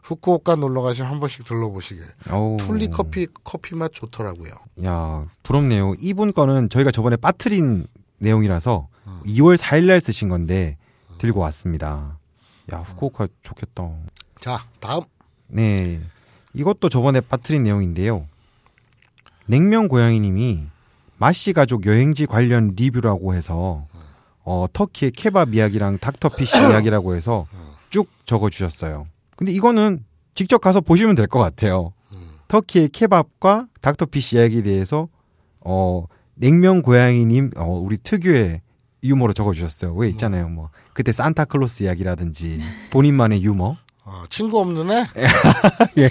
[0.04, 2.06] 후쿠오카 놀러 가시면 한 번씩 들러보시길.
[2.60, 4.52] 툴리 커피 커피 맛 좋더라고요.
[4.86, 5.93] 야, 부럽네요.
[6.00, 7.88] 이분 거는 저희가 저번에 빠트린
[8.20, 9.22] 내용이라서 음.
[9.26, 10.78] 2월 4일날 쓰신 건데
[11.20, 12.17] 들고 왔습니다.
[12.74, 13.89] 야, 후쿠오카 좋겠다.
[14.39, 15.02] 자, 다음.
[15.48, 16.02] 네.
[16.54, 18.28] 이것도 저번에 빠트린 내용인데요.
[19.46, 20.65] 냉면 고양이님이
[21.17, 23.88] 마씨 가족 여행지 관련 리뷰라고 해서
[24.50, 27.48] 어, 터키의 케밥 이야기랑 닥터피쉬 이야기라고 해서
[27.90, 29.04] 쭉 적어주셨어요.
[29.36, 30.06] 근데 이거는
[30.36, 31.92] 직접 가서 보시면 될 것 같아요.
[32.48, 35.10] 터키의 케밥과 닥터피쉬 이야기에 대해서
[35.60, 36.06] 어,
[36.36, 38.62] 냉면 고양이님 어, 우리 특유의
[39.04, 39.94] 유머로 적어주셨어요.
[39.96, 40.48] 왜 있잖아요.
[40.48, 42.60] 뭐 그때 산타클로스 이야기라든지
[42.92, 43.76] 본인만의 유머.
[44.10, 45.06] 어, 친구 없는 애?
[45.98, 46.10] 예.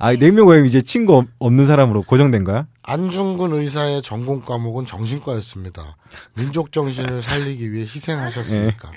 [0.00, 2.66] 아, 냉면 고양이 이제 친구 없- 없는 사람으로 고정된 거야?
[2.82, 5.96] 안중근 의사의 전공 과목은 정신과였습니다.
[6.34, 8.90] 민족 정신을 살리기 위해 희생하셨으니까.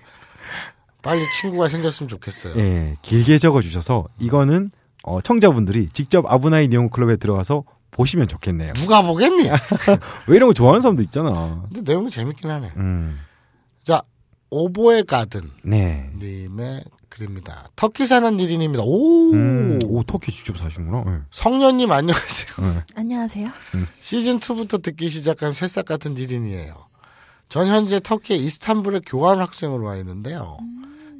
[1.04, 2.56] 빨리 친구가 생겼으면 좋겠어요.
[2.58, 4.72] 예, 길게 적어 주셔서 이거는
[5.04, 8.74] 어, 청자분들이 직접 아브나이 니온 클럽에 들어가서 보시면 좋겠네요.
[8.74, 9.44] 누가 보겠니?
[10.26, 11.64] 왜 이런 거 좋아하는 사람도 있잖아.
[11.72, 12.72] 근데 내용이 재밌긴 하네.
[12.78, 13.20] 음,
[13.84, 14.02] 자,
[14.50, 16.10] 오보의 가든 네.
[16.18, 16.84] 님의
[17.26, 17.70] 글입니다.
[17.78, 18.84] 터키 사는 일인입니다.
[18.86, 21.04] 오, 음, 오, 터키 직접 사시는구나.
[21.16, 21.22] 예.
[21.32, 22.84] 성년님 안녕하세요.
[22.96, 23.50] 안녕하세요.
[24.00, 26.76] 시즌 2부터 듣기 시작한 새싹 같은 일인이에요.
[27.48, 30.58] 전 현재 터키의 이스탄불에 교환 학생으로 와 있는데요.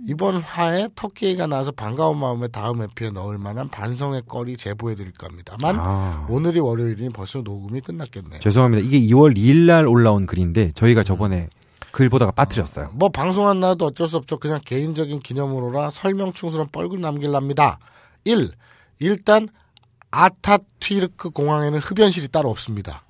[0.08, 5.78] 이번 화에 터키가 나와서 반가운 마음에 다음 에피에 넣을 만한 반성의 거리 제보해 드릴까 합니다만
[5.80, 8.40] 아, 오늘이 월요일이니 벌써 녹음이 끝났겠네요.
[8.40, 8.86] 죄송합니다.
[8.86, 11.48] 이게 2월 2일 날 올라온 글인데 저희가 저번에
[11.96, 12.90] 글 보다가 빠뜨렸어요.
[12.92, 14.38] 뭐 방송 안 나와도 어쩔 수 없죠.
[14.38, 17.80] 그냥 개인적인 기념으로라 설명 충수한 뻘글 남길랍니다.
[18.26, 18.52] 1.
[19.00, 19.48] 일단
[20.12, 23.05] 아타튀르크 공항에는 흡연실이 따로 없습니다.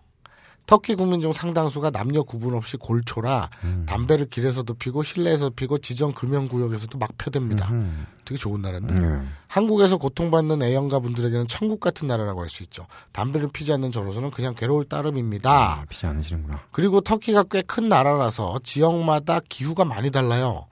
[0.65, 3.49] 터키 국민 중 상당수가 남녀 구분 없이 골초라
[3.85, 7.69] 담배를 길에서도 피고 실내에서 피고 지정 금연 구역에서도 막 펴댑니다.
[7.71, 8.93] 음, 되게 좋은 나라인데.
[8.95, 9.31] 음.
[9.47, 12.87] 한국에서 고통받는 애영가 분들에게는 천국 같은 나라라고 할 수 있죠.
[13.11, 15.51] 담배를 피지 않는 저로서는 그냥 괴로울 따름입니다.
[15.81, 16.59] 아, 피지 않으시는구나.
[16.71, 20.67] 그리고 터키가 꽤 큰 나라라서 지역마다 기후가 많이 달라요.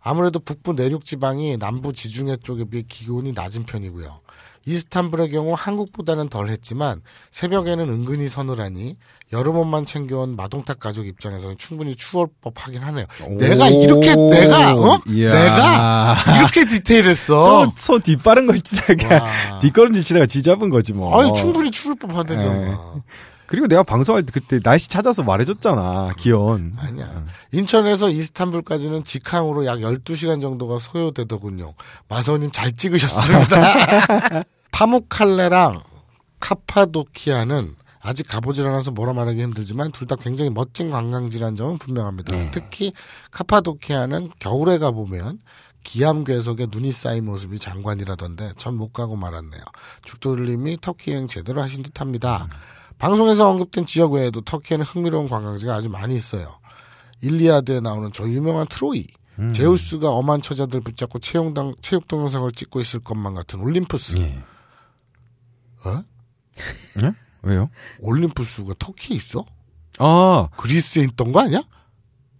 [0.00, 4.20] 아무래도 북부 내륙 지방이 남부 지중해 쪽에 비해 기온이 낮은 편이고요.
[4.68, 7.00] 이스탄불의 경우 한국보다는 덜 했지만
[7.30, 8.96] 새벽에는 은근히 서늘하니
[9.32, 13.06] 여름 옷만 챙겨온 마동탁 가족 입장에서는 충분히 추울 법하긴 하네요.
[13.38, 14.98] 내가 이렇게 내가 어?
[15.08, 15.32] 이야.
[15.32, 17.72] 내가 이렇게 디테일했어.
[17.76, 19.58] 또소 뒷바른 걸 치다가 와.
[19.60, 21.18] 뒷걸음질 치다가 쥐잡은 거지 뭐.
[21.20, 22.54] 아니 충분히 추울 법하대잖아.
[22.54, 22.76] 네.
[23.46, 26.12] 그리고 내가 방송할 때 그때 날씨 찾아서 말해줬잖아.
[26.18, 26.72] 기온.
[26.78, 27.24] 아니야.
[27.52, 31.72] 인천에서 이스탄불까지는 직항으로 약 12시간 정도가 소요되더군요.
[32.08, 34.44] 마서님 잘 찍으셨습니다.
[34.78, 35.82] 파묵칼레랑
[36.38, 42.36] 카파도키아는 아직 가보질 않아서 뭐라 말하기 힘들지만 둘 다 굉장히 멋진 관광지라는 점은 분명합니다.
[42.36, 42.48] 네.
[42.52, 42.92] 특히
[43.32, 45.40] 카파도키아는 겨울에 가보면
[45.82, 49.62] 기암괴석에 눈이 쌓인 모습이 장관이라던데 전 못 가고 말았네요.
[50.04, 52.46] 죽돌님이 터키 여행 제대로 하신 듯합니다.
[52.98, 56.56] 방송에서 언급된 지역 외에도 터키에는 흥미로운 관광지가 아주 많이 있어요.
[57.20, 59.08] 일리아드에 나오는 저 유명한 트로이,
[59.40, 59.52] 음.
[59.52, 64.20] 제우스가 엄한 처자들 붙잡고 체육당, 체육 동영상을 찍고 있을 것만 같은 올림푸스.
[64.20, 64.38] 예.
[65.84, 66.02] 어?
[67.02, 67.12] 예?
[67.42, 67.70] 왜요?
[68.00, 69.44] 올림푸스가 터키에 있어?
[69.98, 71.62] 아, 그리스에 있던 거 아니야?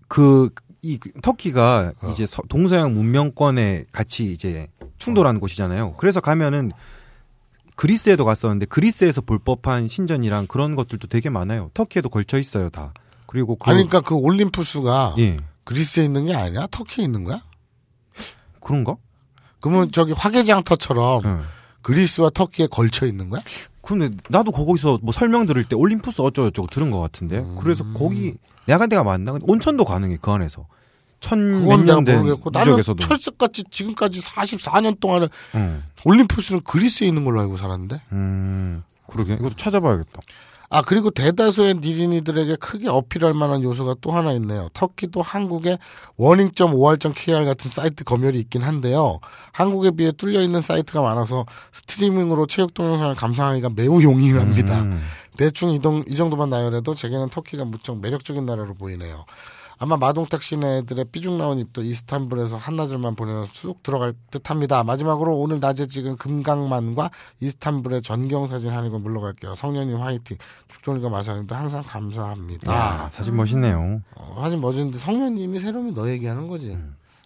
[0.08, 0.50] 그,
[0.82, 2.08] 이, 그 터키가 어.
[2.10, 5.94] 이제 서- 동서양 문명권에 같이 이제 충돌하는 곳이잖아요.
[5.96, 6.72] 그래서 가면은
[7.76, 11.70] 그리스에도 갔었는데 그리스에서 볼 법한 신전이랑 그런 것들도 되게 많아요.
[11.74, 12.92] 터키에도 걸쳐 있어요, 다.
[13.26, 15.36] 그리고 그, 아니, 그러니까 그 올림푸스가 예.
[15.64, 16.66] 그리스에 있는 게 아니야?
[16.70, 17.40] 터키에 있는 거야?
[18.60, 18.96] 그런가?
[19.60, 21.38] 그러면 저기 화개장터처럼 예.
[21.88, 23.40] 그리스와 터키에 걸쳐 있는 거야?
[23.80, 27.42] 근데 나도 거기서 뭐 설명 들을 때 올림푸스 어쩌고저쩌고 들은 것 같은데.
[27.60, 28.34] 그래서 거기
[28.66, 29.34] 내가 간 데가 맞나?
[29.40, 30.66] 온천도 가능해 그 안에서.
[31.20, 32.98] 천몇년된 유적에서도.
[33.00, 35.82] 철석같이 지금까지 44년 동안은 응.
[36.04, 40.20] 올림푸스는 그리스에 있는 걸로 알고 살았는데 음, 그러게 이것도 찾아봐야겠다.
[40.70, 44.68] 아 그리고 대다수의 니린이들에게 크게 어필할 만한 요소가 또 하나 있네요.
[44.74, 45.78] 터키도 한국에
[46.16, 49.20] warning.or.kr 같은 사이트 검열이 있긴 한데요.
[49.52, 54.82] 한국에 비해 뚫려 있는 사이트가 많아서 스트리밍으로 체육 동영상을 감상하기가 매우 용이합니다.
[54.82, 55.00] 음.
[55.38, 59.24] 대충 이동, 이 정도만 나열해도 제게는 터키가 무척 매력적인 나라로 보이네요.
[59.78, 64.82] 아마 마동탁 씨네 애들의 삐죽 나온 입도 이스탄불에서 한나절만 보내서 쑥 들어갈 듯 합니다.
[64.82, 67.10] 마지막으로 오늘 낮에 찍은 금각만과
[67.40, 69.54] 이스탄불의 전경 사진 하는 물러갈게요.
[69.54, 70.36] 성년님 화이팅.
[70.68, 72.72] 죽돌이가 마사님도 항상 감사합니다.
[72.72, 74.02] 야, 사진 멋있네요.
[74.16, 76.76] 어, 사진 멋있는데 성년님이 새롬이 너 얘기하는 거지.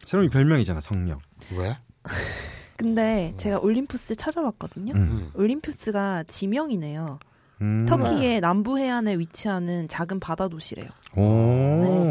[0.04, 1.20] 새롬이 별명이잖아, 성령.
[1.56, 1.78] 왜?
[2.76, 4.92] 근데 제가 올림푸스 찾아봤거든요.
[4.94, 5.30] 음.
[5.34, 7.18] 올림푸스가 지명이네요.
[7.62, 7.86] 음.
[7.88, 10.88] 터키의 남부 해안에 위치하는 작은 바다 도시래요.
[11.14, 11.20] 오.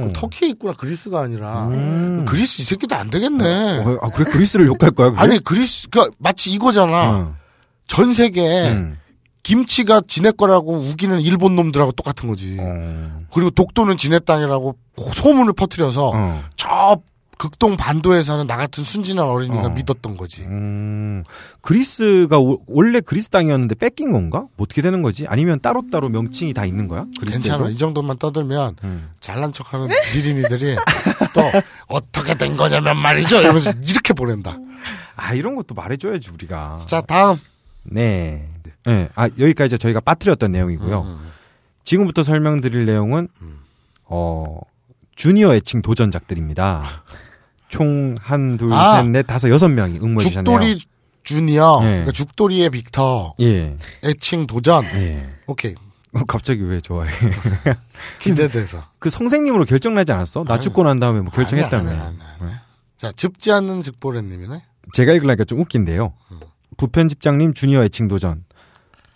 [0.07, 0.73] 그 터키에 있구나.
[0.73, 1.67] 그리스가 아니라.
[1.67, 2.25] 음.
[2.27, 3.79] 그리스 이 새끼도 안 되겠네.
[3.79, 4.29] 어, 아, 그래?
[4.31, 5.11] 그리스를 욕할 거야?
[5.11, 5.21] 그래?
[5.21, 7.09] 아니 그리스 그 마치 이거잖아.
[7.11, 7.35] 어.
[7.87, 8.97] 전 세계에 음.
[9.43, 12.57] 김치가 지네 거라고 우기는 일본 놈들하고 똑같은 거지.
[12.59, 13.21] 어.
[13.33, 14.75] 그리고 독도는 지네 땅이라고
[15.15, 16.43] 소문을 퍼뜨려서 어.
[16.55, 16.97] 저
[17.41, 19.69] 극동 반도에 사는 나 같은 순진한 어린이가 어.
[19.69, 20.43] 믿었던 거지.
[20.43, 21.23] 음,
[21.61, 24.41] 그리스가 오- 원래 그리스 땅이었는데 뺏긴 건가?
[24.55, 25.25] 뭐 어떻게 되는 거지?
[25.27, 27.07] 아니면 따로따로 명칭이 다 있는 거야?
[27.19, 27.41] 그리스에도?
[27.41, 27.69] 괜찮아.
[27.71, 29.09] 이 정도만 떠들면 음.
[29.19, 30.75] 잘난 척하는 니린이들이
[31.33, 31.41] 또
[31.87, 33.39] 어떻게 된 거냐면 말이죠.
[33.41, 34.59] 이러면서 이렇게 보낸다.
[35.15, 36.85] 아, 이런 것도 말해줘야지, 우리가.
[36.87, 37.39] 자 다음.
[37.81, 38.47] 네.
[38.85, 39.09] 네.
[39.15, 41.01] 아, 여기까지 저희가 빠뜨렸던 내용이고요.
[41.01, 41.31] 음.
[41.85, 43.29] 지금부터 설명드릴 내용은,
[44.05, 44.59] 어,
[45.15, 46.83] 주니어 애칭 도전작들입니다.
[47.71, 48.97] 총 한, 둘, 아.
[48.97, 50.59] 셋, 넷, 다섯, 여섯 명이 응모해 주셨네요.
[50.59, 50.77] 죽돌이
[51.23, 51.85] 주니어, 예.
[51.87, 53.77] 그러니까 죽돌이의 빅터, 예.
[54.03, 54.83] 애칭 도전.
[54.93, 55.25] 예.
[55.47, 55.73] 오케이
[56.13, 57.09] 어, 갑자기 왜 좋아해?
[58.19, 58.83] 기대돼서.
[58.99, 60.43] 그 선생님으로 결정나지 않았어?
[60.43, 61.89] 나 죽고 난 다음에 뭐 결정했다며.
[61.89, 62.61] 아니야, 아니야, 아니야.
[62.97, 64.63] 자 즙지 않는 즉보레님이네.
[64.93, 66.13] 제가 읽으려니까 좀 웃긴데요.
[66.77, 68.43] 부편집장님 주니어 애칭 도전.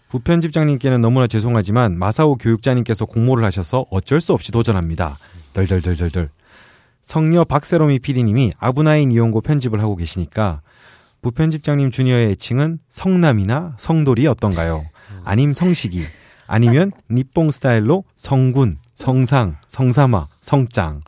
[0.07, 5.17] 부편집장님께는 너무나 죄송하지만 마사오 교육자님께서 공모를 하셔서 어쩔 수 없이 도전합니다.
[5.53, 6.29] 덜덜덜덜덜.
[7.05, 10.61] 성녀 박세롬이 PD님이 아브나인 이용고 편집을 하고 계시니까
[11.21, 14.83] 부편집장님 주니어의 애칭은 성남이나 성돌이 어떤가요?
[15.23, 16.01] 아님 성식이
[16.47, 21.01] 아니면 니뽕 스타일로 성군, 성상, 성사마, 성짱.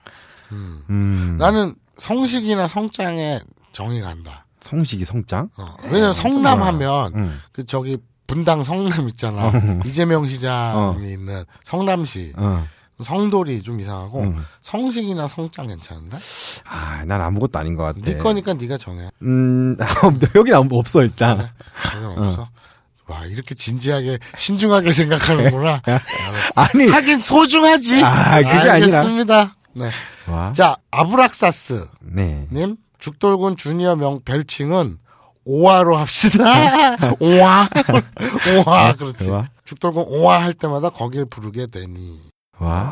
[0.51, 3.39] 음, 나는 성식이나 성장에
[3.71, 4.45] 정이 간다.
[4.61, 5.49] 성식이 성짱?
[5.57, 7.39] 어, 왜냐면 성남 하면 음.
[7.51, 9.51] 그 저기 분당 성남 있잖아.
[9.83, 12.33] 이재명 시장이 있는 성남시.
[12.37, 12.67] 어.
[13.03, 14.45] 성돌이 좀 이상하고 음.
[14.61, 16.17] 성식이나 성장 괜찮은데?
[16.65, 17.99] 아, 난 아무것도 아닌 것 같아.
[18.01, 19.09] 네 거니까 네가 정해.
[19.21, 19.77] 음,
[20.35, 21.47] 여긴 아무 없어 일단.
[21.91, 22.49] 전혀 없어.
[23.07, 25.81] 와 이렇게 진지하게 신중하게 생각하는구나.
[26.55, 28.03] 아니, 하긴 소중하지.
[28.03, 28.73] 아, 그게 아니라.
[28.73, 29.55] 알겠습니다.
[29.73, 29.91] 네.
[30.27, 30.51] 와.
[30.53, 32.47] 자 아브락사스 네.
[32.51, 34.97] 님 죽돌군 주니어 명 별칭은
[35.45, 36.43] 오화로 합시다.
[37.21, 37.69] 오화.
[38.57, 38.93] 오화.
[38.95, 39.29] 그렇지.
[39.29, 39.47] 오화.
[39.63, 42.19] 죽돌군 오화 할 때마다 거길 부르게 되니.
[42.59, 42.87] 와.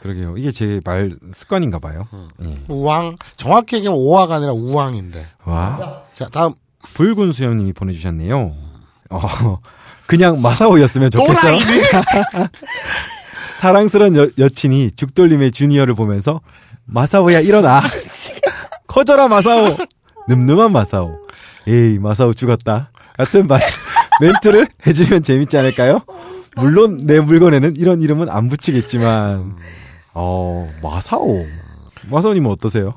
[0.00, 0.36] 그러게요.
[0.36, 2.06] 이게 제 말 습관인가 봐요.
[2.44, 2.58] 예.
[2.68, 3.16] 우왕.
[3.36, 5.24] 정확히 얘기하면 오화가 아니라 우왕인데.
[5.44, 6.02] 와.
[6.14, 6.54] 자 다음.
[6.94, 8.54] 붉은 수염님이 보내주셨네요.
[9.10, 9.58] 어,
[10.06, 11.58] 그냥 마사오였으면 좋겠어요.
[11.58, 11.82] 또라이니.
[13.58, 16.40] 사랑스런 여, 여친이 죽돌림의 주니어를 보면서
[16.84, 17.82] 마사오야 일어나.
[18.86, 19.76] 커져라 마사오.
[20.28, 21.18] 늠름한 마사오.
[21.66, 22.90] 에이 마사오 죽었다.
[23.16, 23.60] 같은 말
[24.22, 26.00] 멘트를 해주면 재밌지 않을까요?
[26.58, 29.56] 물론 내 물건에는 이런 이름은 안 붙이겠지만
[30.14, 31.46] 어 마사오.
[32.10, 32.94] 마사오님은 어떠세요?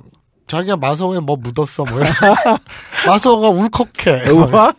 [0.47, 2.11] 자기가 마서우에 뭐 묻었어 뭐 이런.
[3.07, 4.29] 마서우가 울컥해.
[4.31, 4.73] 우와.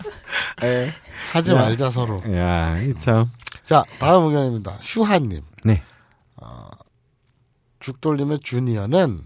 [1.33, 1.55] 하지 야.
[1.55, 2.21] 말자 서로.
[2.35, 3.31] 야, 이 참.
[3.65, 4.77] 자, 다음 의견입니다.
[4.81, 5.43] 슈하님.
[5.65, 5.83] 네.
[7.81, 9.23] 죽돌림의 주니어는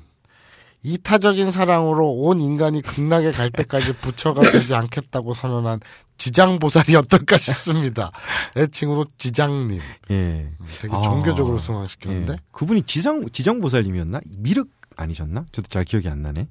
[0.87, 5.81] 이타적인 사랑으로 온 인간이 극락에 갈 때까지 부처가 되지 않겠다고 선언한
[6.17, 8.13] 지장보살이 어떨까 싶습니다.
[8.57, 9.81] 애칭으로 지장님.
[10.13, 10.53] 예.
[10.81, 11.03] 되게 아.
[11.03, 12.33] 종교적으로 승화시켰는데.
[12.35, 12.37] 예.
[12.53, 14.21] 그분이 지장 지장보살님이었나?
[14.39, 15.47] 미륵 아니셨나?
[15.51, 16.47] 저도 잘 기억이 안 나네.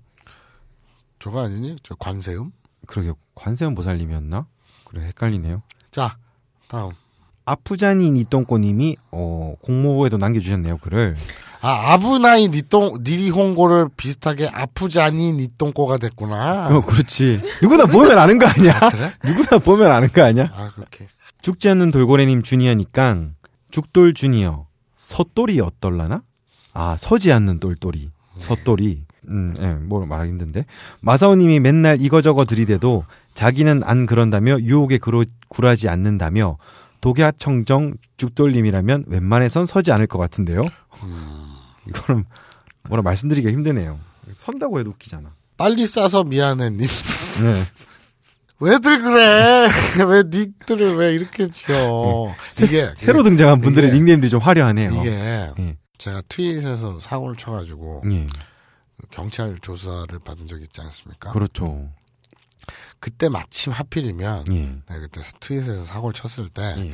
[1.17, 1.77] 저거 아니니?
[1.81, 2.51] 저 관세음?
[2.87, 4.47] 그러게 관세음 보살님이었나?
[4.83, 5.61] 그래 헷갈리네요.
[5.91, 6.17] 자,
[6.67, 6.91] 다음.
[7.45, 11.15] 아프자니 니똥꼬님이 어, 공모부에도 남겨주셨네요 글을.
[11.61, 16.67] 아, 아부나이 니똥, 니리홍고를 비슷하게 아프자니 니똥꼬가 됐구나.
[16.69, 17.41] 어 그렇지.
[17.61, 18.89] 누구나 보면 아는 거 아니야?
[18.89, 19.11] 그래?
[19.23, 20.49] 누구나 보면 아는 거 아니야?
[20.53, 21.07] 아, 그렇게.
[21.41, 23.17] 죽지 않는 돌고래님 주니어니까
[23.71, 24.65] 죽돌 주니어
[24.95, 26.21] 서돌이 어떨라나?
[26.73, 29.03] 아 서지 않는 똘똘이 서돌이.
[29.27, 30.65] 음, 예, 뭐 말하기 힘든데.
[31.01, 36.57] 마사오님이 맨날 이거저거 들이대도 자기는 안 그런다며 유혹에 그러, 굴하지 않는다며
[37.09, 40.63] 독야청정 죽돌님이라면 웬만해선 서지 않을 것 같은데요.
[41.87, 42.25] 이거는
[42.89, 43.99] 뭐라 말씀드리기가 힘드네요.
[44.33, 45.29] 선다고 해도 웃기잖아.
[45.55, 46.79] 빨리 싸서 미안해, 님.
[46.79, 47.63] 네.
[48.59, 49.67] 왜들 그래?
[50.07, 52.33] 왜 닉들을 왜 이렇게 지어?
[52.63, 54.91] 이게 새 로 등장한 분들의 이게- 닉네임들이 좀 화려하네요.
[54.91, 55.77] 이게 예.
[55.99, 58.27] 제가 트윗에서 사고를 쳐가지고 예.
[59.11, 61.31] 경찰 조사를 받은 적 있지 않습니까?
[61.31, 61.91] 그렇죠.
[62.99, 64.65] 그때 마침 하필이면 예.
[64.87, 66.93] 내가 그때 트윗에서 사고를 쳤을 때 예.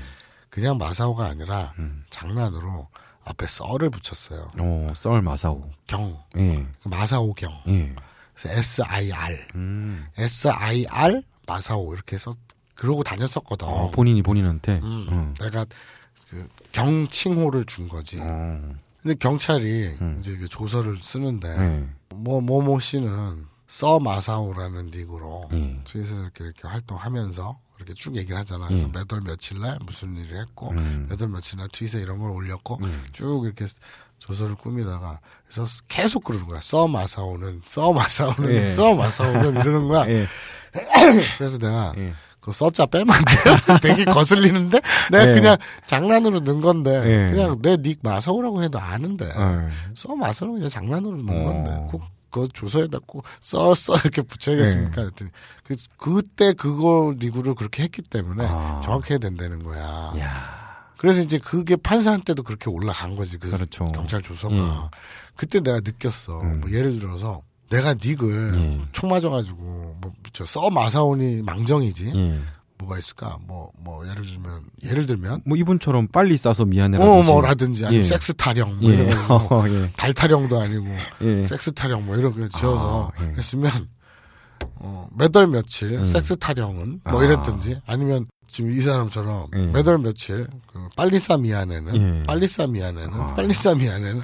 [0.49, 2.03] 그냥 마사오가 아니라 음.
[2.09, 2.87] 장난으로
[3.23, 4.51] 앞에 썰을 붙였어요.
[4.59, 5.69] 어, 썰 마사오.
[5.87, 6.65] 경 예.
[6.83, 7.51] 마사오 경.
[7.67, 7.95] 예.
[8.33, 10.07] 그래서 S I R 음.
[10.17, 12.33] S I R 마사오 이렇게 해서
[12.75, 13.67] 그러고 다녔었거든.
[13.67, 14.79] 어, 본인이 본인한테.
[14.79, 15.35] 음, 음.
[15.39, 15.65] 내가
[16.29, 18.19] 그 경칭호를 준 거지.
[18.19, 18.73] 어.
[19.01, 20.17] 근데 경찰이 음.
[20.19, 21.87] 이제 그 조서를 쓰는데 예.
[22.15, 25.79] 뭐 모모 씨는 써 마사오라는 닉으로 예.
[25.85, 28.67] 트윗에서 이렇게, 이렇게 활동하면서 이렇게 쭉 얘기를 하잖아.
[28.67, 28.91] 그래서 예.
[28.91, 31.07] 몇월 며칠 날 무슨 일을 했고 음.
[31.09, 33.03] 몇월 며칠 날 트윗에 이런 걸 올렸고 음.
[33.13, 33.65] 쭉 이렇게
[34.17, 36.59] 조서를 꾸미다가 그래서 계속 그러는 거야.
[36.59, 38.69] 써 마사오는 써 마사오는 예.
[38.71, 40.05] 써 마사오는 이러는 거야.
[40.09, 40.27] 예.
[41.37, 42.13] 그래서 내가 예.
[42.41, 43.79] 그 써자 빼면 안 돼.
[43.95, 44.81] 되게 거슬리는데
[45.11, 45.33] 내가 예.
[45.33, 45.55] 그냥
[45.85, 47.31] 장난으로 넣은 건데 예.
[47.31, 49.69] 그냥 내 닉 마사오라고 해도 아는데 어.
[49.95, 51.43] 써 마사오는 그냥 장난으로 넣은 어.
[51.45, 52.01] 건데 꼭
[52.31, 55.01] 그 조서에다 꼭 써써 이렇게 붙여야겠습니까?
[55.01, 55.05] 예.
[55.05, 55.31] 그랬더니
[55.63, 58.81] 그 그때 그거 닉으로 그렇게 했기 때문에 아.
[58.83, 60.13] 정확해야 된다는 거야.
[60.19, 60.61] 야.
[60.97, 63.37] 그래서 이제 그게 판사한테도 그렇게 올라간 거지.
[63.37, 63.91] 그 그렇죠.
[63.91, 64.55] 경찰 조서가.
[64.55, 64.97] 예.
[65.35, 66.41] 그때 내가 느꼈어.
[66.41, 66.61] 음.
[66.61, 68.81] 뭐 예를 들어서 내가 닉을 예.
[68.91, 72.11] 총 맞아가지고 뭐저 마사오니 망정이지.
[72.81, 72.85] 예.
[72.85, 73.37] 뭐가 있을까?
[73.47, 77.31] 뭐 뭐 예를 들면 예를 들면 뭐 이분처럼 빨리 싸서 미안해라든지.
[77.31, 78.07] 어 뭐라든지 아니면 예.
[78.07, 78.95] 섹스 타령 뭐 예.
[78.95, 79.89] 이런 거 어, 예.
[79.97, 80.85] 달 타령도 아니고
[81.21, 81.45] 예.
[81.47, 83.33] 섹스 타령 뭐 이런 거 지어서 아, 예.
[83.37, 83.71] 했으면
[84.75, 86.05] 어, 몇월 며칠 음.
[86.05, 87.25] 섹스 타령은 뭐 아.
[87.25, 89.65] 이랬든지 아니면 지금 이 사람처럼 예.
[89.67, 92.23] 몇월 며칠 그 빨리 싸 미안해는 예.
[92.25, 93.33] 빨리 싸 미안해는 아.
[93.35, 94.21] 빨리 싸 미안해는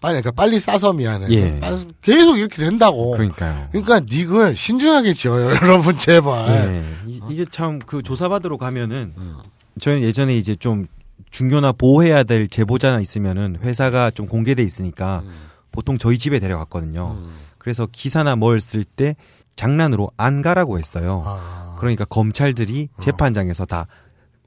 [0.00, 1.60] 빨리 그러니까 빨리 싸서 미안해는 예.
[2.02, 3.10] 계속 이렇게 된다고.
[3.12, 3.68] 그러니까요.
[3.70, 6.48] 그러니까 닉을 신중하게 지어요, 여러분 제발.
[6.48, 6.84] 예.
[7.06, 9.36] 이, 이게 참 그 조사받으러 가면은 음.
[9.80, 10.86] 저는 예전에 이제 좀
[11.30, 15.30] 중요나 보호해야 될 제보자나 있으면은 회사가 좀 공개돼 있으니까 음.
[15.70, 17.18] 보통 저희 집에 데려갔거든요.
[17.58, 19.14] 그래서 기사나 뭘 쓸 때
[19.56, 21.22] 장난으로 안 가라고 했어요.
[21.26, 21.76] 아.
[21.78, 23.86] 그러니까 검찰들이 재판장에서 다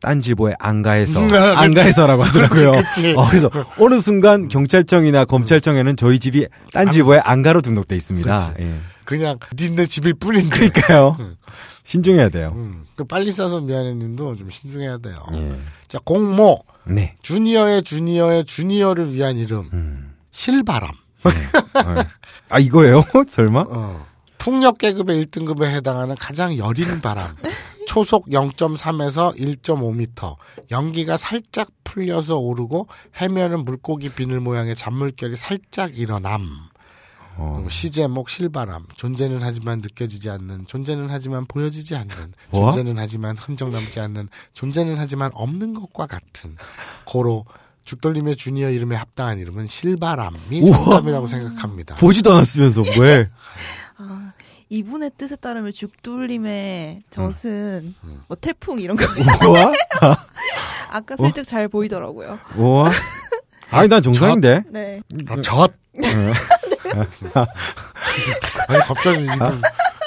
[0.03, 2.71] 딴지보에 안가해서 음, 아, 안가해서라고 하더라고요.
[2.71, 3.13] 그렇지, 그렇지.
[3.17, 8.55] 어, 그래서 어느 순간 경찰청이나 검찰청에는 저희 집이 딴지보에 안가로 등록돼 있습니다.
[8.59, 8.73] 예.
[9.05, 10.49] 그냥 니네 집일 뿐인데.
[10.49, 11.17] 그러니까요.
[11.85, 12.51] 신중해야 돼요.
[12.55, 15.15] 음, 그 빨리 싸서 미안해님도 좀 신중해야 돼요.
[15.35, 15.55] 예.
[15.87, 17.15] 자 공모 네.
[17.21, 20.13] 주니어의 주니어의 주니어를 위한 이름 음.
[20.31, 20.89] 실바람.
[20.89, 22.01] 어.
[22.49, 23.03] 아 이거예요?
[23.27, 23.65] 설마?
[23.69, 24.05] 어.
[24.37, 27.25] 풍력 계급의 1등급에 해당하는 가장 여린 바람.
[27.87, 30.35] 초속 0.3에서 1.5m.
[30.71, 36.49] 연기가 살짝 풀려서 오르고 해면은 물고기 비늘 모양의 잔물결이 살짝 일어남.
[37.35, 37.65] 어.
[37.69, 38.85] 시제목 실바람.
[38.95, 42.71] 존재는 하지만 느껴지지 않는, 존재는 하지만 보여지지 않는, 뭐?
[42.71, 46.55] 존재는 하지만 흔적 남지 않는, 존재는 하지만 없는 것과 같은.
[47.05, 47.45] 고로
[47.85, 50.37] 죽돌림의 주니어 이름에 합당한 이름은 실바람이.
[50.71, 51.95] 정답이라고 생각합니다.
[51.95, 53.29] 보지도 않았으면서 왜?
[54.73, 58.23] 아, 이분의 뜻에 따르면 죽돌림의 젖은 음.
[58.27, 59.05] 뭐 태풍 이런 거
[59.45, 59.71] 뭐야?
[60.89, 62.39] 아까 살짝 잘 보이더라고요.
[62.55, 62.91] 뭐야?
[63.69, 64.63] 아니 난 정상인데.
[64.69, 65.01] 네.
[65.29, 65.69] 아, 젖.
[65.69, 65.71] 어.
[68.67, 69.57] 아니 갑자기 이거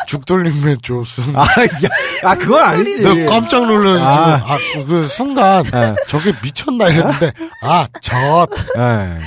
[0.08, 1.88] 죽돌림의 젖은 아, 야,
[2.24, 3.02] 아 그건 아니지.
[3.02, 4.56] 내가 깜짝 놀라서 아.
[4.58, 5.94] 지금 아, 그 순간 아.
[6.08, 9.20] 저게 미쳤나 이랬는데 아, 젖 예.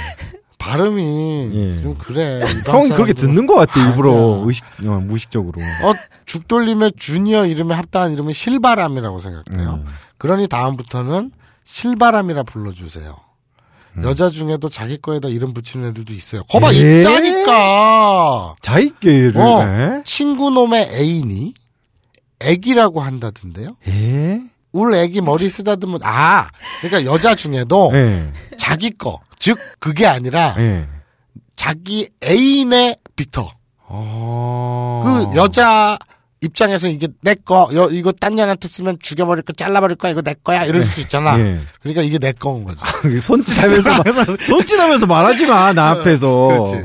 [0.59, 1.81] 발음이 예.
[1.81, 2.39] 좀 그래.
[2.67, 3.13] 형이 그렇게.
[3.13, 4.43] 듣는 것 같아 일부러.
[4.45, 5.59] 의식 어, 무의식적으로.
[5.61, 5.93] 어,
[6.25, 9.69] 죽돌림의 주니어 이름에 합당한 이름은 실바람이라고 생각돼요.
[9.75, 9.85] 음.
[10.19, 11.31] 그러니 다음부터는
[11.63, 13.17] 실바람이라 불러주세요.
[13.97, 14.03] 음.
[14.03, 16.43] 여자 중에도 자기 거에다 이름 붙이는 애들도 있어요.
[16.43, 17.01] 거봐 에?
[17.01, 18.55] 있다니까.
[18.61, 19.63] 자기계를 어.
[19.63, 20.01] 에?
[20.03, 21.53] 친구 놈의 애인이
[22.41, 23.77] 애기라고 한다던데요.
[23.87, 24.41] 에?
[24.71, 26.49] 울 애기 머리 쓰다듬은 아
[26.81, 28.31] 그러니까 여자 중에도 예.
[28.57, 30.85] 자기 거 즉 그게 아니라 예.
[31.55, 33.49] 자기 애인의 빅터.
[33.87, 35.01] 어.
[35.31, 35.97] 그 여자
[36.41, 40.35] 입장에서 이게 내 거, 여, 이거 딴 년한테 쓰면 죽여버릴 거, 잘라버릴 거야, 이거 내
[40.41, 41.37] 거야, 이럴 수 있잖아.
[41.39, 41.59] 예.
[41.81, 42.83] 그러니까 이게 내 거인 거지.
[43.19, 46.47] 손짓하면서 막- 손짓하면서 말하지 마 나 앞에서.
[46.47, 46.83] 그렇지.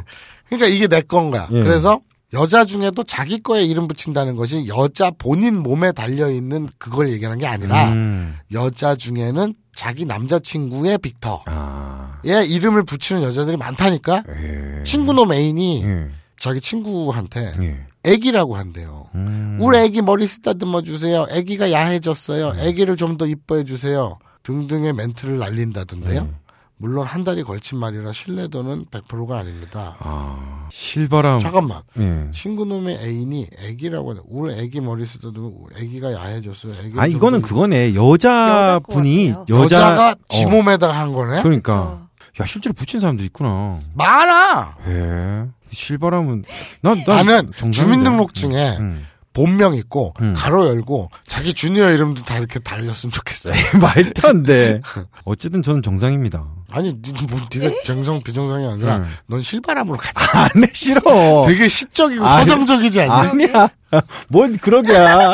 [0.49, 1.47] 그러니까 이게 내 건 거야.
[1.53, 1.63] 예.
[1.63, 2.01] 그래서
[2.35, 7.47] 여자 중에도 자기 거에 이름 붙인다는 것이 여자 본인 몸에 달려 있는 그걸 얘기하는 게
[7.47, 8.37] 아니라 음.
[8.53, 12.21] 여자 중에는 자기 남자친구의 빅터에 아.
[12.25, 14.23] 이름을 붙이는 여자들이 많다니까.
[14.29, 14.83] 예.
[14.85, 16.11] 친구놈 애인이 예.
[16.39, 17.87] 자기 친구한테 예.
[18.05, 19.07] 애기라고 한대요.
[19.15, 19.59] 음.
[19.61, 21.27] 우리 애기 머리 쓰다듬어 주세요.
[21.31, 22.55] 애기가 야해졌어요.
[22.59, 24.19] 애기를 좀 더 이뻐해 주세요.
[24.43, 26.23] 등등의 멘트를 날린다던데요.
[26.25, 26.31] 네.
[26.77, 29.97] 물론 한 달이 걸친 말이라 신뢰도는 100%가 아닙니다.
[30.01, 30.67] 아.
[30.71, 31.39] 실바람.
[31.39, 31.83] 잠깐만.
[31.99, 32.29] 예.
[32.33, 34.21] 친구놈의 애인이 애기라고 하네.
[34.27, 36.75] 우리 애기 머리 쓰다듬어 애기가 야해졌어요.
[36.81, 40.49] 애기를 아좀 이거는 더 그거네 여자분이 여자 것 여자 여자 가 지 어.
[40.51, 41.43] 몸에다가 한 거네.
[41.43, 42.09] 그러니까
[42.41, 43.81] 야 실제로 붙인 사람도 있구나.
[43.95, 44.77] 많아.
[44.89, 45.45] 예.
[45.71, 46.45] 실바람은
[46.83, 47.73] 난, 난 나는 정상인데.
[47.73, 49.07] 주민등록증에 음.
[49.35, 50.33] 본명 있고 음.
[50.35, 53.51] 가로 열고 자기 주니어 이름도 다 이렇게 달렸으면 좋겠어.
[53.79, 54.81] 말도 안 돼.
[55.27, 56.45] 어쨌든 저는 정상입니다.
[56.71, 59.05] 아니, 니, 뭐, 네가 정성 비정상이 아니라 음.
[59.27, 60.49] 넌 실바람으로 가자.
[60.55, 61.43] 안해 싫어.
[61.47, 63.15] 되게 시적이고 아니, 서정적이지 않냐?
[63.31, 63.69] 아니야.
[64.29, 65.33] 뭔 그러게야.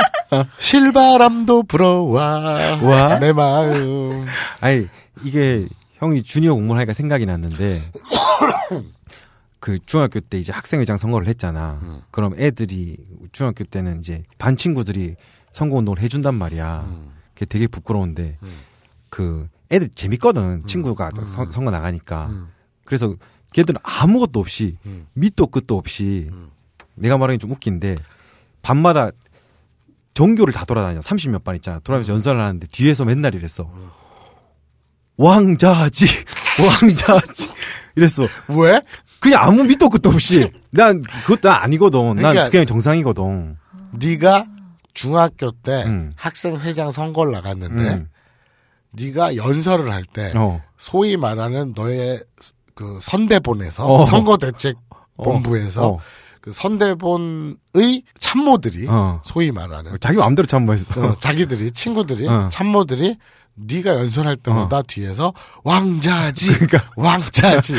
[0.58, 3.18] 실바람도 불어와 와?
[3.18, 4.26] 내 마음.
[4.60, 4.86] 아니
[5.24, 5.66] 이게
[5.98, 7.82] 형이 주니어 공무원 하니까 생각이 났는데
[9.60, 11.78] 그 중학교 때 이제 학생회장 선거를 했잖아.
[11.82, 12.02] 음.
[12.10, 12.96] 그럼 애들이
[13.32, 15.16] 중학교 때는 이제 반 친구들이
[15.52, 16.80] 선거 운동을 해준단 말이야.
[16.88, 17.12] 음.
[17.34, 18.58] 그게 되게 부끄러운데 음.
[19.10, 22.26] 그 애들 재밌거든 친구가 선- 선거 나가니까.
[22.26, 22.48] 음.
[22.84, 23.14] 그래서
[23.52, 25.06] 걔들은 아무것도 없이 음.
[25.14, 26.50] 밑도 끝도 없이 음.
[26.94, 27.98] 내가 말하기 좀 웃긴데
[28.62, 29.10] 밤마다
[30.14, 31.00] 전교를 다 돌아다녀.
[31.00, 31.78] 30몇 반 있잖아.
[31.80, 33.70] 돌아다니면서 연설을 하는데 뒤에서 맨날 이랬어.
[35.16, 36.06] 왕자지,
[36.66, 37.48] 왕자지.
[37.96, 38.22] 이랬어.
[38.48, 38.80] 왜?
[39.20, 40.50] 그냥 아무 밑도 끝도 없이.
[40.70, 42.00] 난 그것도 아니거든.
[42.16, 43.56] 난 그러니까- 그냥 정상이거든.
[43.92, 44.44] 네가
[44.94, 46.12] 중학교 때 음.
[46.16, 48.08] 학생 회장 선거를 나갔는데 음.
[48.92, 50.60] 네가 연설을 할때 어.
[50.76, 52.22] 소위 말하는 너의
[52.74, 54.04] 그 선대본에서 어.
[54.04, 54.76] 선거 대책
[55.22, 55.98] 본부에서 어.
[56.40, 59.20] 그 선대본의 참모들이 어.
[59.24, 61.00] 소위 말하는 자기 마음대로 참모했어.
[61.00, 62.48] 어, 자기들이 친구들이 어.
[62.50, 63.16] 참모들이
[63.54, 65.32] 네가 연설할 때마다 뒤에서
[65.64, 66.90] 왕자지 그러니까.
[66.96, 67.74] 왕자지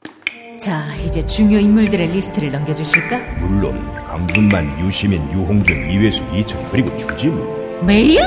[0.60, 3.18] 자, 이제 중요 인물들의 리스트를 넘겨주실까?
[3.40, 8.20] 물론 강준만, 유시민, 유홍준, 이회수, 이철 그리고 주지무 메일?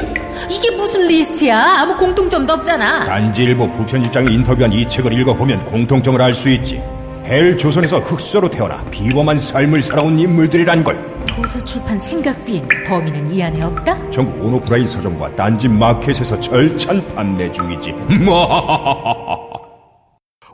[0.50, 1.82] 이게 무슨 리스트야?
[1.82, 3.06] 아무 공통점도 없잖아.
[3.06, 6.82] 단지일보 부편일장이 인터뷰한 이 책을 읽어보면 공통점을 알 수 있지
[7.26, 13.64] 헬 조선에서 흑수저로 태어나 비범한 삶을 살아온 인물들이란 걸 도서 출판 생각비엔 범인은 이 안에
[13.64, 14.10] 없다?
[14.12, 17.92] 전국 온오프라인 서점과 딴지 마켓에서 절찬 판매 중이지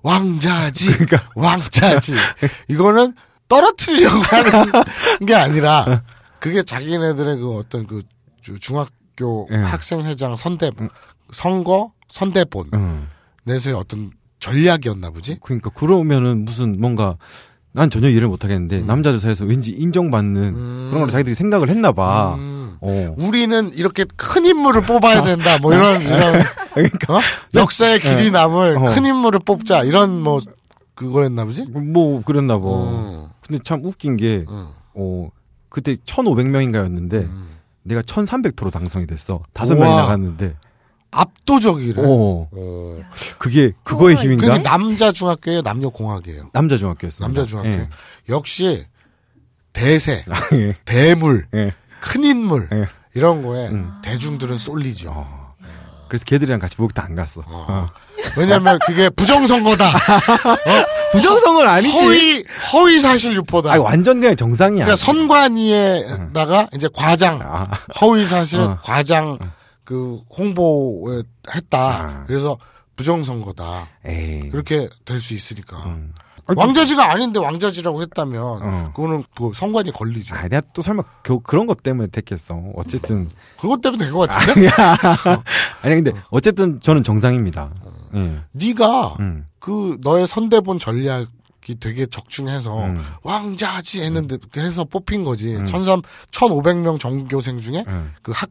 [0.03, 0.91] 왕자지
[1.35, 2.13] 왕자지
[2.69, 3.13] 이거는
[3.47, 4.71] 떨어뜨리려고 하는
[5.25, 6.03] 게 아니라
[6.39, 8.01] 그게 자기네들의 그 어떤 그
[8.41, 9.55] 주- 중학교 예.
[9.57, 10.71] 학생회장 선대
[11.33, 13.07] 선거 선대본 응.
[13.43, 17.17] 내에서의 어떤 전략이었나 보지 그러니까 그러면은 무슨 뭔가
[17.71, 20.53] 난 전혀 이해를 못 하겠는데 남자들 사이에서 왠지 인정받는
[20.87, 22.35] 그런 걸 자기들이 생각을 했나 봐.
[22.37, 22.77] 음.
[22.81, 23.15] 어.
[23.17, 25.57] 우리는 이렇게 큰 인물을 뽑아야 된다.
[25.61, 27.19] 뭐 이런 이런 그러니까 어?
[27.53, 28.85] 역사의 길이 남을 어.
[28.85, 29.83] 큰 인물을 뽑자.
[29.83, 30.39] 이런 뭐
[30.95, 31.65] 그거였나 보지?
[31.69, 32.65] 뭐 그랬나 봐.
[32.67, 33.27] 음.
[33.41, 34.69] 근데 참 웃긴 게 음.
[34.95, 35.29] 어,
[35.69, 37.29] 그때 1,500명인가였는데
[37.83, 39.43] 내가 1,300표로 당선이 됐어.
[39.53, 39.95] 다섯 명이.
[39.95, 40.55] 나갔는데.
[41.11, 42.01] 압도적이래.
[42.01, 42.47] 어.
[42.51, 42.99] 어.
[43.37, 44.47] 그게 그거의 우와, 힘인가?
[44.47, 46.49] 그게 남자 중학교예요, 남녀 공학이에요.
[46.53, 47.23] 남자 중학교였어.
[47.23, 47.69] 남자 중학교.
[47.69, 47.89] 예.
[48.29, 48.85] 역시
[49.73, 50.73] 대세, 예.
[50.85, 51.73] 대물, 예.
[51.99, 52.85] 큰 인물 예.
[53.13, 53.93] 이런 거에 음.
[54.03, 55.09] 대중들은 쏠리죠.
[55.11, 55.55] 어.
[56.07, 57.43] 그래서 걔들이랑 같이 목욕도 안 갔어.
[57.45, 57.85] 어.
[58.35, 59.85] 왜냐면 그게 부정선거다.
[61.13, 61.97] 부정선거는 아니지.
[61.97, 62.43] 허위
[62.73, 63.71] 허위 사실 유포다.
[63.71, 64.85] 아니 완전 그냥 정상이야.
[64.85, 67.67] 그러니까 선관위에다가 이제 과장 아.
[68.01, 68.79] 허위 사실 어.
[68.83, 69.37] 과장
[69.89, 71.79] 그 홍보에 했다.
[71.79, 72.23] 아.
[72.27, 72.59] 그래서
[72.95, 73.87] 부정선거다.
[74.05, 74.51] 에이.
[74.53, 75.77] 이렇게 될 수 있으니까.
[75.87, 76.13] 음.
[76.45, 78.91] 왕자지가 아닌데 왕자지라고 했다면 어.
[78.95, 80.35] 그거는 그 선관위 걸리죠.
[80.35, 82.55] 아, 내가 또 설마 그, 그런 것 때문에 됐겠어.
[82.75, 83.29] 어쨌든.
[83.59, 84.69] 그것 때문에 된 것 같은데?
[85.81, 87.71] 아니, 근데, 어쨌든 저는 정상입니다.
[88.13, 88.41] 예.
[88.51, 89.45] 네가 음.
[89.57, 92.99] 그 너의 선대본 전략이 되게 적중해서 음.
[93.23, 95.57] 왕자지 했는데 그렇게 해서 뽑힌 거지.
[95.65, 98.13] 천삼 1,500명 전교생 중에 음.
[98.21, 98.49] 그학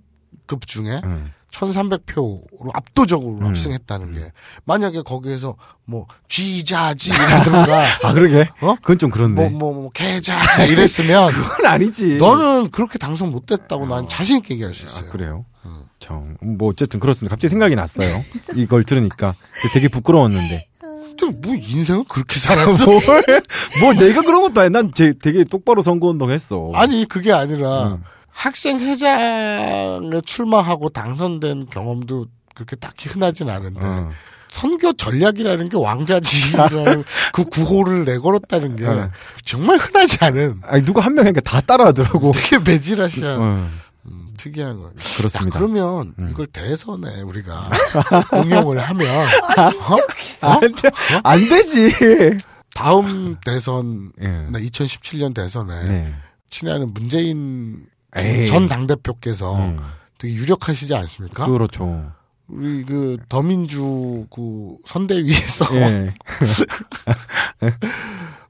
[0.48, 1.32] 급 중에 음.
[1.52, 2.42] 1300표로
[2.74, 3.44] 압도적으로 음.
[3.46, 4.32] 압승했다는 게
[4.64, 8.48] 만약에 거기에서 뭐 쥐자지라든가 아 그러게.
[8.60, 8.74] 어?
[8.76, 9.50] 그건 좀 그렇네.
[9.50, 12.16] 뭐뭐 뭐 개자지 이랬으면 그건 아니지.
[12.16, 15.10] 너는 그렇게 당선 못 됐다고 난 자신 있게 얘기할 수 아, 있어요.
[15.10, 15.44] 그래요.
[16.00, 17.34] 참, 뭐 어쨌든 그렇습니다.
[17.34, 18.24] 갑자기 생각이 났어요.
[18.54, 19.34] 이걸 들으니까
[19.74, 20.66] 되게 부끄러웠는데.
[21.42, 22.86] 뭐 인생을 그렇게 살았어?
[22.86, 23.02] 뭘?
[23.80, 24.70] 뭐 내가 그런 것도 아니.
[24.70, 26.70] 난 제, 되게 똑바로 선거운동 했어.
[26.74, 28.04] 아니 그게 아니라 음.
[28.38, 34.10] 학생 회장에 출마하고 당선된 경험도 그렇게 딱히 흔하진 않은데 어.
[34.48, 37.02] 선교 전략이라는 게 왕자지라는
[37.34, 39.10] 그 구호를 내걸었다는 게 어.
[39.44, 42.30] 정말 흔하지 않은 아니 누가 한명 하니까 다 따라하더라고.
[42.30, 43.68] 되게 매질하시한 어,
[44.06, 44.92] 음, 특이한 거.
[45.16, 45.56] 그렇습니다.
[45.56, 46.28] 야, 그러면 음.
[46.30, 47.68] 이걸 대선에 우리가
[48.34, 49.26] 응용을 하면
[49.58, 50.48] 어?
[50.48, 50.90] 안, 돼,
[51.24, 52.38] 안 되지.
[52.72, 54.28] 다음 대선 예.
[54.28, 56.14] 나 2017년 대선에 네.
[56.50, 57.84] 친애하는 문재인.
[58.46, 59.78] 전 당대표께서 음.
[60.18, 61.46] 되게 유력하시지 않습니까?
[61.46, 62.12] 그렇죠.
[62.48, 66.10] 우리 그 더민주 그 선대위에서 예.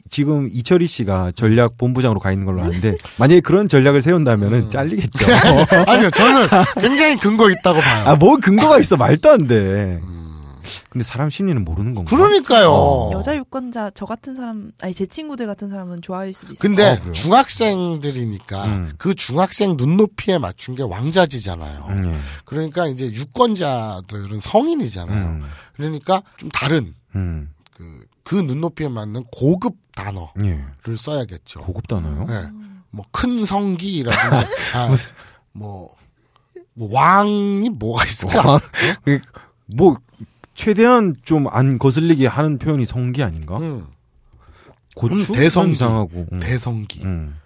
[0.09, 4.71] 지금 이철희 씨가 전략 본부장으로 가 있는 걸로 아는데 만약에 그런 전략을 세운다면은 음.
[4.71, 5.27] 잘리겠죠.
[5.87, 6.49] 아니요 저는
[6.81, 8.05] 굉장히 근거 있다고 봐요.
[8.07, 10.01] 아, 뭐 근거가 있어 말도 안 돼.
[10.91, 12.15] 근데 사람 심리는 모르는 건가?
[12.15, 12.71] 그러니까요.
[12.71, 13.11] 어.
[13.13, 16.61] 여자 유권자 저 같은 사람 아니 제 친구들 같은 사람은 좋아할 수도 있어요.
[16.61, 17.13] 근데 어?
[17.13, 18.93] 중학생들이니까 음.
[18.99, 21.87] 그 중학생 눈높이에 맞춘 게 왕자지잖아요.
[21.91, 22.19] 음, 예.
[22.45, 25.27] 그러니까 이제 유권자들은 성인이잖아요.
[25.27, 25.43] 음,
[25.77, 30.97] 그러니까 좀 다른 음, 그, 그 눈높이에 맞는 고급 단어를 예.
[30.97, 31.61] 써야겠죠.
[31.61, 32.25] 고급 단어요?
[32.27, 32.49] 네.
[32.91, 34.89] 뭐큰 성기라든지 아,
[35.53, 35.95] 뭐,
[36.75, 38.49] 뭐 왕이 뭐가 있을까?
[38.49, 38.61] 왕?
[39.05, 39.21] 그,
[39.67, 39.97] 뭐
[40.59, 43.59] 최대한 좀 안 거슬리게 하는 표현이 성기 아닌가?
[43.59, 43.87] 음,
[44.97, 45.71] 고추 음, 대성기.
[45.73, 46.27] 이상하고.
[46.33, 46.41] 음.
[46.41, 47.37] 대성기, 음.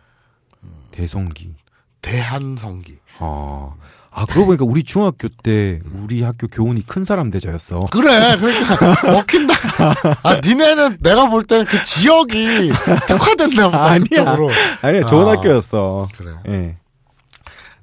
[0.92, 1.54] 대성기.
[2.00, 2.98] 대한성기.
[3.18, 3.74] 아.
[4.14, 7.80] 아, 그러고 보니까 우리 중학교 때 우리 학교 교훈이 큰 사람 대저였어.
[7.90, 9.54] 그래, 그러니까 먹힌다.
[10.22, 12.70] 아, 니네는 내가 볼 때는 그 지역이
[13.08, 13.84] 특화됐나 보다.
[13.84, 14.04] 아니야.
[14.04, 14.50] 그쪽으로.
[14.82, 15.32] 아니야, 좋은 아.
[15.32, 16.08] 학교였어.
[16.16, 16.30] 그래.
[16.48, 16.76] 예.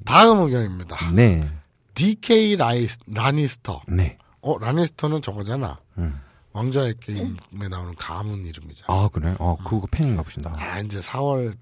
[0.06, 1.12] 다음 의견입니다.
[1.14, 1.48] 네.
[1.96, 3.82] DK 라이, 라니스터.
[3.88, 4.18] 네.
[4.42, 5.80] 어, 라니스터는 저거잖아.
[5.98, 6.22] 음.
[6.52, 8.92] 왕좌의 게임에 나오는 가문 이름이잖아.
[8.92, 9.36] 아, 그래?
[9.40, 10.56] 어, 그거 팬인가 보신다.
[10.58, 11.56] 아, 이제 4월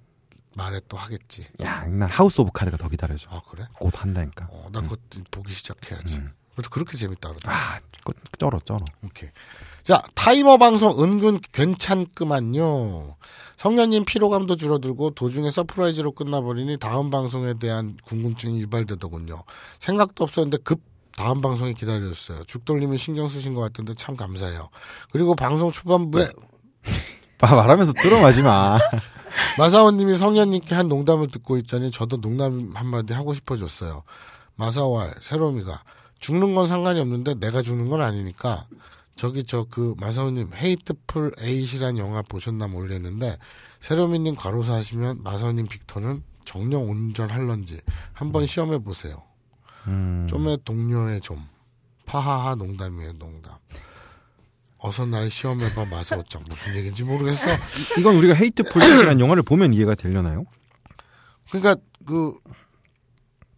[0.55, 1.43] 말에 또 하겠지.
[1.61, 3.29] 야, 난 House of Cards가 더 기다려져.
[3.31, 3.67] 아, 그래?
[3.73, 4.47] 곧 한다니까.
[4.49, 4.99] 어, 나 그것
[5.29, 6.17] 보기 시작해야지.
[6.17, 6.31] 음.
[6.55, 7.53] 그래도 그렇게 재밌다 그러더라.
[7.55, 8.79] 아, 그, 쩔어, 쩔어.
[9.03, 9.29] 오케이.
[9.83, 13.15] 자, 타이머 방송 은근 괜찮구만요.
[13.57, 19.43] 성년님 피로감도 줄어들고 도중에 surprise로 끝나버리니 다음 방송에 대한 궁금증이 유발되더군요.
[19.79, 20.81] 생각도 없었는데 급
[21.17, 22.43] 다음 방송이 기다렸어요.
[22.45, 24.69] 죽돌님은 신경 쓰신 것 같은데 참 감사해요.
[25.11, 26.29] 그리고 방송 초반부에
[27.41, 28.77] 아, 말하면서 뚫어마지 마.
[29.57, 34.03] 마사오님이 성년님께 한 농담을 듣고 있자니 저도 농담 한마디 하고 싶어졌어요.
[34.55, 35.83] 마사오알 새로미가
[36.19, 38.67] 죽는 건 상관이 없는데 내가 죽는 건 아니니까
[39.15, 43.37] 저기 저 그 마사오님 Hateful Eight이란 영화 보셨나 모르겠는데
[43.79, 47.81] 새로미님 과로사 하시면 마사오님 빅터는 정녕 온전할런지
[48.13, 49.23] 한번 시험해 보세요.
[49.87, 50.27] 음.
[50.29, 51.45] 좀의 동료의 좀
[52.05, 53.55] 파하하 농담이에요 농담.
[54.79, 57.49] 어서 날 시험해봐 마사오짱 무슨 얘기인지 모르겠어.
[57.99, 60.45] 이건 우리가 Hateful이라는 영화를 보면 이해가 되려나요?
[61.49, 61.75] 그러니까
[62.05, 62.33] 그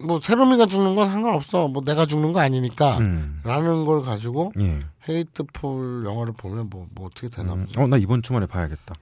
[0.02, 1.68] 뭐 세롬이가 죽는 건 상관없어.
[1.68, 2.98] 뭐 내가 죽는 거 아니니까.
[3.00, 3.42] 음.
[3.44, 4.80] 라는 걸 가지고 예.
[5.08, 7.66] 헤이트풀 영화를 보면 뭐, 뭐 어떻게 되나 음.
[7.66, 7.82] 보죠.
[7.82, 8.96] 어, 나 이번 주말에 봐야겠다.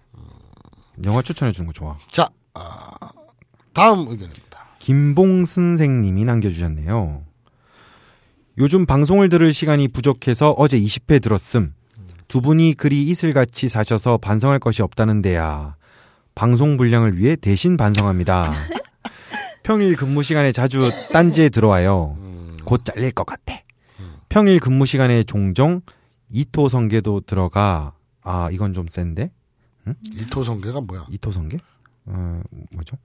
[1.05, 1.97] 영화 추천해 주는 거 좋아.
[2.11, 2.89] 자, 아,
[3.73, 4.46] 다음 의견입니다.
[4.87, 7.21] 김봉 선생님이 남겨주셨네요.
[8.57, 11.73] 요즘 방송을 들을 시간이 부족해서 어제 20회 들었음.
[12.29, 15.75] 두 분이 그리 이슬같이 사셔서 반성할 것이 없다는데야.
[16.35, 18.49] 방송 분량을 위해 대신 반성합니다.
[19.61, 22.17] 평일 근무 시간에 자주 딴지에 들어와요.
[22.63, 23.59] 곧 잘릴 것 같아.
[24.29, 25.81] 평일 근무 시간에 종종
[26.29, 27.93] 이토 성계도 들어가.
[28.21, 29.33] 아, 이건 좀 센데?
[30.15, 31.07] 이토 성계가 뭐야?
[31.09, 31.57] 이토 성계?
[32.05, 32.95] 어, 뭐죠?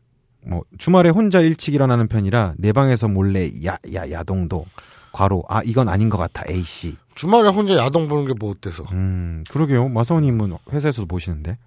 [0.44, 4.64] 뭐 주말에 혼자 일찍 일어나는 편이라 내 방에서 몰래 야 야 야동도
[5.12, 6.96] 과로 아 이건 아닌 것 같아 A 씨.
[7.14, 8.84] 주말에 혼자 야동 보는 게 뭐 어때서?
[8.92, 11.58] 음 그러게요 마사오님은 회사에서도 보시는데.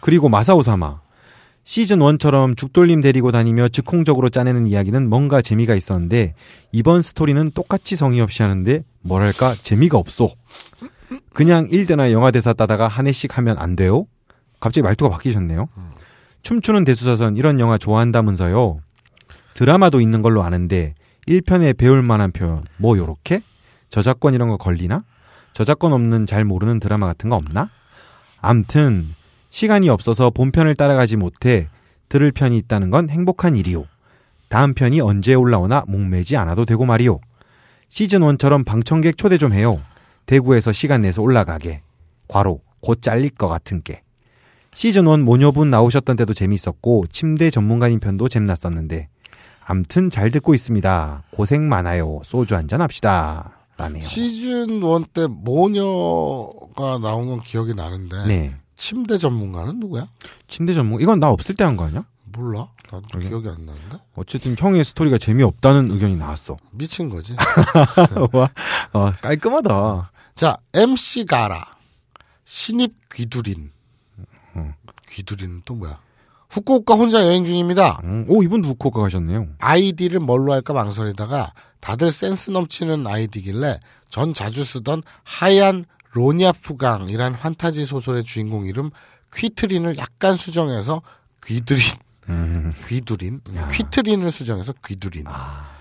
[0.00, 1.00] 그리고 마사오사마
[1.64, 6.34] 시즌 1처럼 죽돌림 데리고 다니며 즉흥적으로 짜내는 이야기는 뭔가 재미가 있었는데
[6.72, 10.28] 이번 스토리는 똑같이 성의 없이 하는데 뭐랄까 재미가 없어.
[11.34, 14.06] 그냥 1대나 영화 대사 따다가 한 해씩 하면 안 돼요?
[14.60, 15.68] 갑자기 말투가 바뀌셨네요.
[16.42, 18.80] 춤추는 대수사선 이런 영화 좋아한다면서요.
[19.54, 20.94] 드라마도 있는 걸로 아는데
[21.28, 23.42] 1편에 배울 만한 표현 뭐 요렇게?
[23.88, 25.04] 저작권 이런 거 걸리나?
[25.52, 27.70] 저작권 없는 잘 모르는 드라마 같은 거 없나?
[28.40, 29.14] 암튼
[29.50, 31.68] 시간이 없어서 본편을 따라가지 못해
[32.08, 33.84] 들을 편이 있다는 건 행복한 일이요.
[34.48, 37.20] 다음 편이 언제 올라오나 목매지 않아도 되고 말이요.
[37.88, 39.80] 시즌 1처럼 방청객 초대 좀 해요.
[40.26, 41.82] 대구에서 시간 내서 올라가게.
[42.28, 44.02] 과로 곧 잘릴 것 같은 게.
[44.74, 49.08] 시즌 1 모녀분 나오셨던 때도 재밌었고 침대 전문가님 편도 재밌었는데
[49.64, 51.22] 암튼 잘 듣고 있습니다.
[51.30, 52.20] 고생 많아요.
[52.24, 53.52] 소주 한잔 합시다.
[53.76, 54.04] 라네요.
[54.04, 58.54] 시즌 1 때 모녀가 나온 건 기억이 나는데 네.
[58.76, 60.06] 침대 전문가는 누구야?
[60.48, 62.04] 침대 전문 이건 나 없을 때 한 거 아니야?
[62.24, 62.66] 몰라.
[62.90, 63.28] 나도 그러게.
[63.28, 63.98] 기억이 안 나는데.
[64.16, 66.56] 어쨌든 형의 스토리가 재미없다는 의견이 나왔어.
[66.72, 67.34] 미친 거지.
[68.32, 68.50] 와,
[68.94, 70.10] 어, 깔끔하다.
[70.34, 71.62] 자, MC 가라.
[72.46, 73.70] 신입 귀두린.
[75.12, 75.14] 음.
[75.14, 75.98] 귀두린은 또 뭐야?
[76.50, 78.00] 후쿠오카 혼자 여행 중입니다.
[78.04, 79.48] 음, 오, 이분 후쿠오카 가셨네요.
[79.58, 88.22] 아이디를 뭘로 할까 망설이다가 다들 센스 넘치는 아이디길래 전 자주 쓰던 하얀 로냐프강이란 판타지 소설의
[88.24, 88.90] 주인공 이름
[89.34, 91.00] 퀴트린을 약간 수정해서
[91.42, 91.82] 귀두린
[92.28, 93.40] 음, 귀두린
[93.70, 95.24] 퀴트린을 수정해서 귀두린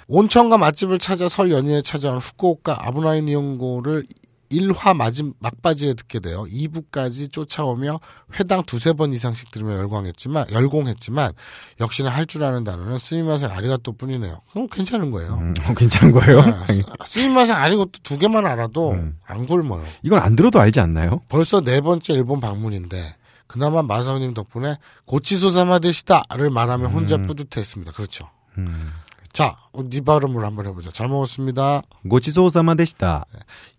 [0.08, 4.06] 온천과 맛집을 찾아 설 연휴에 찾아온 후쿠오카 아브나이 니온고를
[4.52, 8.00] 1화 마지, 막바지에 듣게 되어 2부까지 쫓아오며
[8.40, 11.32] 회당 두세 번 이상씩 들으며 열광했지만 열공했지만
[11.80, 14.42] 역시나 할 줄 아는 단어는 스미마생 아리가또 뿐이네요.
[14.52, 15.34] 그럼 괜찮은 거예요.
[15.36, 16.42] 음, 어, 괜찮은 거예요?
[16.68, 18.96] 네, 스미마생 아리가또 두 개만 알아도
[19.26, 19.84] 안 굶어요.
[20.04, 21.22] 이건 안 들어도 알지 않나요?
[21.30, 23.16] 벌써 네 번째 일본 방문인데
[23.48, 27.92] 그나마 마사오님 덕분에 고치소사마 되시다를 말하면 혼자 뿌듯했습니다.
[27.92, 28.30] 그렇죠.
[28.58, 28.92] 음.
[29.34, 29.56] 자,
[29.90, 30.92] 네 발음으로 한번 해보자.
[30.92, 31.82] 잘 먹었습니다.
[32.10, 33.26] 고치소사마 되시다.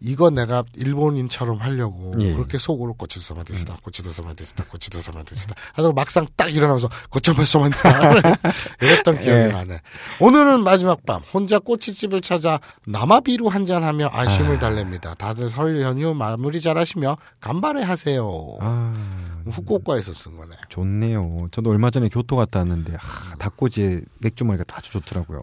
[0.00, 2.32] 이거 내가 일본인처럼 하려고 예.
[2.32, 5.54] 그렇게 속으로 고치소사마 되시다, 고치소사마 되시다, 고치소사마 되시다.
[5.74, 7.72] 하다가 막상 딱 일어나면서 고쳐마소만
[8.80, 9.46] 이랬던 기억이 예.
[9.48, 9.80] 나네.
[10.20, 15.18] 오늘은 마지막 밤 혼자 꼬치집을 찾아 남아비루 한잔하며 아쉬움을 달랩니다.
[15.18, 18.56] 다들 설 연휴 마무리 잘하시며 간발해 하세요.
[18.60, 20.56] 아, 후쿠오카에서 쓴 거네.
[20.68, 21.48] 좋네요.
[21.50, 25.40] 저도 얼마 전에 교토 갔다 왔는데, 하, 닭꼬지에 맥주 머리가 아주 좋더라고요.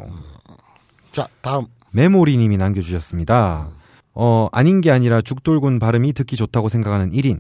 [1.12, 1.68] 자, 다음.
[1.92, 3.70] 메모리님이 남겨주셨습니다.
[4.14, 7.40] 어, 아닌 게 아니라 죽돌군 발음이 듣기 좋다고 생각하는 1인.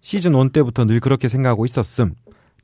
[0.00, 2.14] 시즌 1 때부터 늘 그렇게 생각하고 있었음.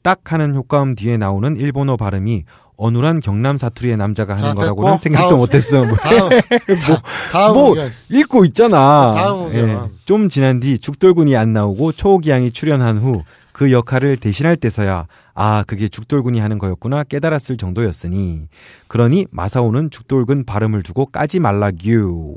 [0.02, 2.44] 딱 하는 효과음 뒤에 나오는 일본어 발음이
[2.76, 5.38] 어눌한 경남 사투리의 남자가 하는 자, 거라고는 생각도 다음.
[5.38, 5.82] 못했음.
[5.96, 6.28] 다음.
[6.28, 7.02] 다,
[7.32, 7.90] 다음 뭐 의견.
[8.10, 9.12] 읽고 있잖아.
[9.14, 9.68] 다음 의견.
[9.68, 9.78] 예.
[10.04, 13.22] 좀 지난 뒤 죽돌군이 안 나오고 초호기양이 출연한 후
[13.56, 18.48] 그 역할을 대신할 때서야 아 그게 죽돌군이 하는 거였구나 깨달았을 정도였으니
[18.86, 22.36] 그러니 마사오는 죽돌군 발음을 두고 까지 말라규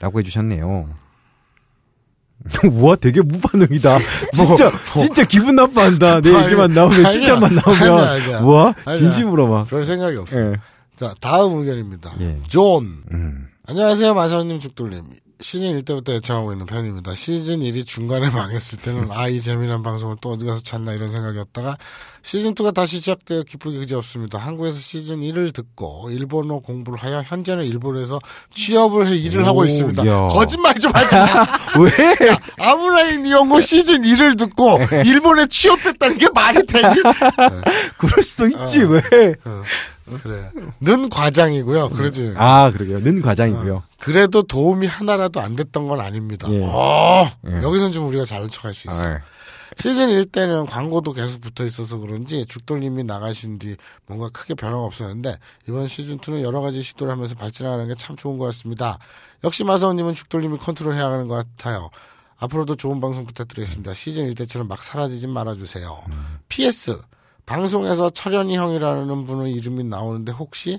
[0.00, 0.88] 라고 해주셨네요.
[2.80, 3.98] 와 되게 무반응이다.
[4.32, 6.20] 진짜 진짜 기분 나빠한다.
[6.20, 7.10] 내 아니, 얘기만 나오면 아니야.
[7.10, 8.40] 진짜만 나오면 아니야.
[8.40, 8.96] 와 아니야.
[8.98, 9.68] 진심으로 막.
[9.68, 10.40] 별 생각이 없어.
[10.40, 10.56] 예.
[10.96, 12.10] 자, 다음 의견입니다.
[12.20, 12.38] 예.
[12.48, 13.02] 존.
[13.12, 13.48] 음.
[13.66, 15.04] 안녕하세요, 마사오님, 죽돌님.
[15.40, 17.14] 시즌 1 때부터 애청하고 있는 편입니다.
[17.14, 21.76] 시즌 1이 중간에 망했을 때는 아, 이 재미난 방송을 또 어디 가서 찾나 이런 생각이었다가
[22.22, 24.38] 시즌 2가 다시 시작되어 기쁘기 그지없습니다.
[24.38, 28.20] 한국에서 시즌 1을 듣고 일본어 공부를 하여 현재는 일본에서
[28.52, 30.06] 취업을 해 일을 오, 하고 있습니다.
[30.06, 30.26] 야.
[30.26, 31.24] 거짓말 좀 하지 마.
[31.80, 32.34] 왜?
[32.60, 36.94] 아무라인 이용고 시즌 1을 듣고 일본에 취업했다는 게 말이 되니?
[37.96, 38.88] 그럴 수도 있지 어.
[38.88, 39.34] 왜?
[40.22, 40.50] 그래.
[40.80, 41.90] 는 과장이고요.
[41.90, 42.34] 그러지.
[42.36, 43.00] 아 그러게요.
[43.00, 43.82] 는 과장이고요.
[43.98, 46.48] 그래도 도움이 하나라도 안 됐던 건 아닙니다.
[46.50, 46.62] 예.
[46.64, 47.62] 어, 예.
[47.62, 49.04] 여기선 좀 우리가 잘 척할 수 있어.
[49.06, 49.18] 아, 요
[49.76, 55.36] 시즌 1 때는 광고도 계속 붙어 있어서 그런지 죽돌님이 나가신 뒤 뭔가 크게 변화가 없었는데
[55.68, 58.98] 이번 시즌 2는 여러 가지 시도를 하면서 발전하는 게 참 좋은 것 같습니다.
[59.44, 61.90] 역시 마사오님은 죽돌님이 컨트롤해야 하는 것 같아요.
[62.38, 63.94] 앞으로도 좋은 방송 부탁드리겠습니다.
[63.94, 66.02] 시즌 1 때처럼 막 사라지진 말아주세요.
[66.48, 66.98] PS
[67.46, 70.78] 방송에서 철현이 형이라는 분의 이름이 나오는데 혹시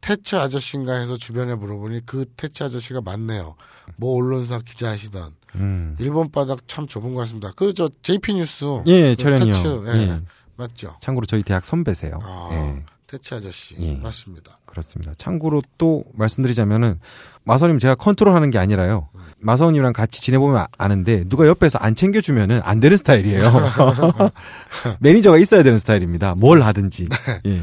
[0.00, 3.54] 태츠 아저씨인가 해서 주변에 물어보니 그 태츠 아저씨가 맞네요.
[3.96, 5.96] 뭐 언론사 기자 하시던 음.
[6.00, 7.52] 일본 바닥 참 좁은 것 같습니다.
[7.54, 9.86] 그 저 JP 뉴스 예, 그 철현이 태츠, 형.
[9.88, 10.20] 예, 예.
[10.56, 10.96] 맞죠.
[11.00, 12.18] 참고로 저희 대학 선배세요.
[12.22, 13.94] 아, 예, 태츠 아저씨 예.
[14.02, 14.58] 맞습니다.
[14.64, 15.12] 그렇습니다.
[15.18, 16.98] 참고로 또 말씀드리자면은
[17.44, 19.10] 마사오님 제가 컨트롤하는 게 아니라요.
[19.40, 23.42] 마사오님이랑 같이 지내보면 아- 아는데 누가 옆에서 안 챙겨주면은 안 되는 스타일이에요.
[25.00, 26.34] 매니저가 있어야 되는 스타일입니다.
[26.36, 27.08] 뭘 하든지.
[27.44, 27.62] 예.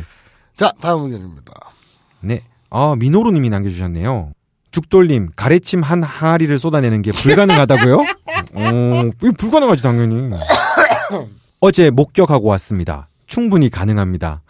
[0.56, 1.52] 자 다음 의견입니다.
[2.20, 2.41] 네.
[2.70, 4.34] 아, 미노루님이 남겨주셨네요.
[4.70, 7.95] 죽돌님, 가래침 한 항아리를 쏟아내는 게 불가능하다고요?
[8.54, 10.30] 어, 이거 불가능하지, 당연히.
[11.60, 13.10] 어제 목격하고 왔습니다.
[13.26, 14.43] 충분히 가능합니다.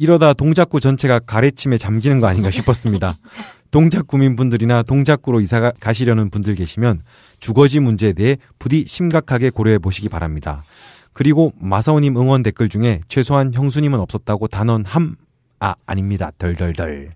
[0.00, 3.16] 이러다 동작구 전체가 가래침에 잠기는 거 아닌가 싶었습니다.
[3.70, 7.02] 동작구민분들이나 동작구로 이사 가- 가시려는 분들 계시면
[7.38, 10.64] 주거지 문제에 대해 부디 심각하게 고려해 보시기 바랍니다.
[11.12, 15.16] 그리고 마사오님 응원 댓글 중에 최소한 형수님은 없었다고 단언 함,
[15.58, 16.30] 아, 아닙니다.
[16.38, 17.12] 덜덜덜.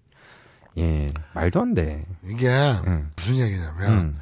[0.76, 2.04] 예, 말도 안 돼.
[2.28, 2.48] 이게
[2.86, 3.10] 음.
[3.16, 4.14] 무슨 얘기냐면 음,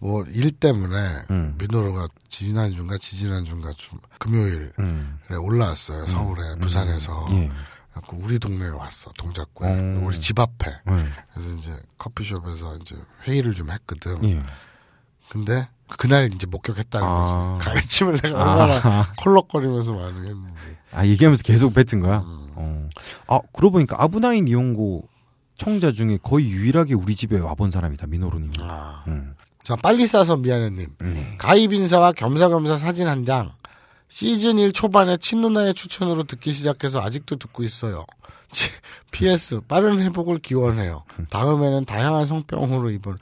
[0.00, 1.54] 뭐일 때문에 음.
[1.58, 5.18] 민호로가 지난 주인가 지지난 주인가 주, 금요일에 음.
[5.30, 6.06] 올라왔어요.
[6.06, 7.50] 서울에 부산에서 예.
[7.94, 10.00] 그래갖고 우리 동네에 왔어 동작구에 어.
[10.04, 11.06] 우리 집 앞에 네.
[11.32, 14.22] 그래서 이제 커피숍에서 이제 회의를 좀 했거든.
[14.24, 14.42] 예.
[15.28, 17.14] 근데 그날 이제 목격했다는 아.
[17.14, 17.32] 거지.
[17.64, 20.76] 가르침을 내가 얼마나 콜록거리면서 많이 했는지.
[20.92, 22.18] 아 얘기하면서 계속 뱉은 거야.
[22.18, 22.52] 음.
[22.56, 22.88] 어.
[23.28, 25.08] 아 그러고 보니까 아브나인 이용고
[25.56, 28.50] 청자 중에 거의 유일하게 우리 집에 와본 사람이다 민호루님.
[28.60, 29.04] 아.
[29.06, 29.34] 음.
[29.62, 30.96] 자 빨리 싸서 미안해님.
[31.00, 31.36] 네.
[31.38, 33.52] 가입 인사와 겸사겸사 사진 한 장.
[34.08, 38.04] 시즌 1 초반에 친누나의 추천으로 듣기 시작해서 아직도 듣고 있어요.
[38.50, 38.70] 치,
[39.10, 41.04] PS 빠른 회복을 기원해요.
[41.30, 43.18] 다음에는 다양한 성병으로 입원.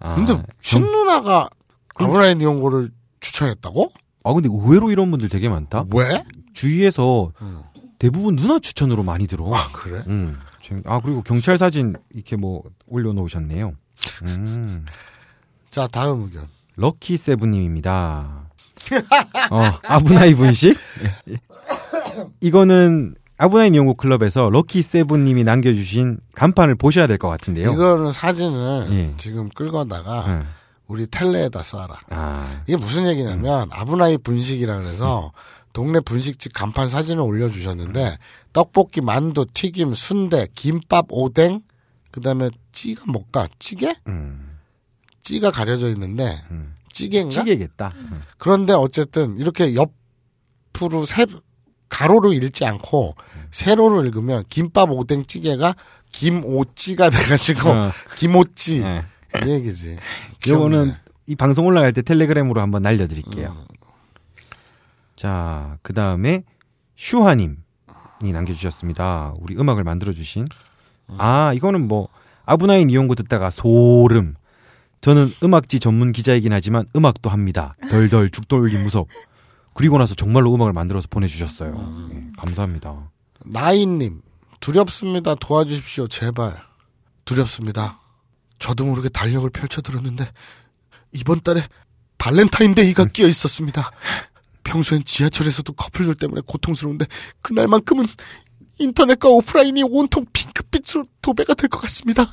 [0.00, 1.48] 아, 근데 좀- 친누나가
[1.94, 2.90] 아브라인 이용고를
[3.20, 3.92] 추천했다고?
[4.24, 5.84] 아 근데 의외로 이런 분들 되게 많다.
[5.94, 6.22] 왜?
[6.52, 7.62] 주위에서 음.
[7.98, 9.52] 대부분 누나 추천으로 많이 들어.
[9.54, 10.02] 아 그래?
[10.08, 10.38] 음.
[10.84, 13.72] 아 그리고 경찰 사진 이렇게 뭐 올려놓으셨네요.
[14.24, 14.84] 음.
[15.68, 16.48] 자 다음 의견.
[16.76, 18.41] 럭키 세븐님입니다.
[19.50, 20.76] 어, 아브나이 분식?
[22.40, 27.72] 이거는 아브나인 연구 클럽에서 럭키 세븐님이 남겨주신 간판을 보셔야 될 것 같은데요.
[27.72, 29.14] 이거는 사진을 예.
[29.16, 30.44] 지금 끌거다가 응.
[30.86, 31.94] 우리 텔레에다 쏴라.
[32.10, 35.32] 아, 이게 무슨 얘기냐면 아브나이 분식이라 그래서
[35.72, 38.18] 동네 분식집 간판 사진을 올려주셨는데
[38.52, 41.62] 떡볶이, 만두, 튀김, 순대, 김밥, 오뎅,
[42.10, 43.48] 그다음에 찌가 뭘까?
[43.58, 43.94] 찌개?
[44.06, 44.58] 음,
[45.22, 46.74] 찌가 가려져 있는데 음.
[46.92, 47.30] 찌개인가?
[47.30, 47.92] 찌개겠다.
[47.94, 48.22] 음.
[48.38, 51.26] 그런데 어쨌든 이렇게 옆으로 세
[51.88, 53.14] 가로로 읽지 않고
[53.50, 55.74] 세로로 읽으면 김밥, 오뎅, 찌개가
[56.10, 59.04] 김오찌가 돼가지고 어, 김오찌 네.
[59.44, 59.98] 이 얘기지.
[60.48, 60.94] 요거는.
[61.26, 63.56] 이 방송 올라갈 때 텔레그램으로 한번 날려드릴게요.
[63.56, 63.64] 음.
[65.14, 66.42] 자, 그 다음에
[66.96, 67.56] 슈하님이
[68.20, 69.34] 남겨주셨습니다.
[69.38, 70.48] 우리 음악을 만들어주신.
[71.18, 72.08] 아, 이거는 뭐,
[72.44, 74.34] 아브나인 이용구 듣다가 소름.
[75.02, 77.76] 저는 음악지 전문 기자이긴 하지만 음악도 합니다.
[77.90, 79.08] 덜덜 죽돌기 무섭.
[79.74, 82.08] 그리고 나서 정말로 음악을 만들어서 보내주셨어요.
[82.12, 83.10] 예, 감사합니다.
[83.44, 84.22] 나인님
[84.60, 85.34] 두렵습니다.
[85.34, 86.06] 도와주십시오.
[86.06, 86.62] 제발
[87.24, 88.00] 두렵습니다.
[88.60, 90.30] 저도 모르게 달력을 펼쳐들었는데
[91.12, 91.62] 이번 달에
[92.18, 93.90] 발렌타인데이가 끼어 있었습니다.
[94.62, 97.06] 평소엔 지하철에서도 커플들 때문에 고통스러운데
[97.42, 98.06] 그날만큼은
[98.78, 102.32] 인터넷과 오프라인이 온통 핑크빛으로 도배가 될 것 같습니다.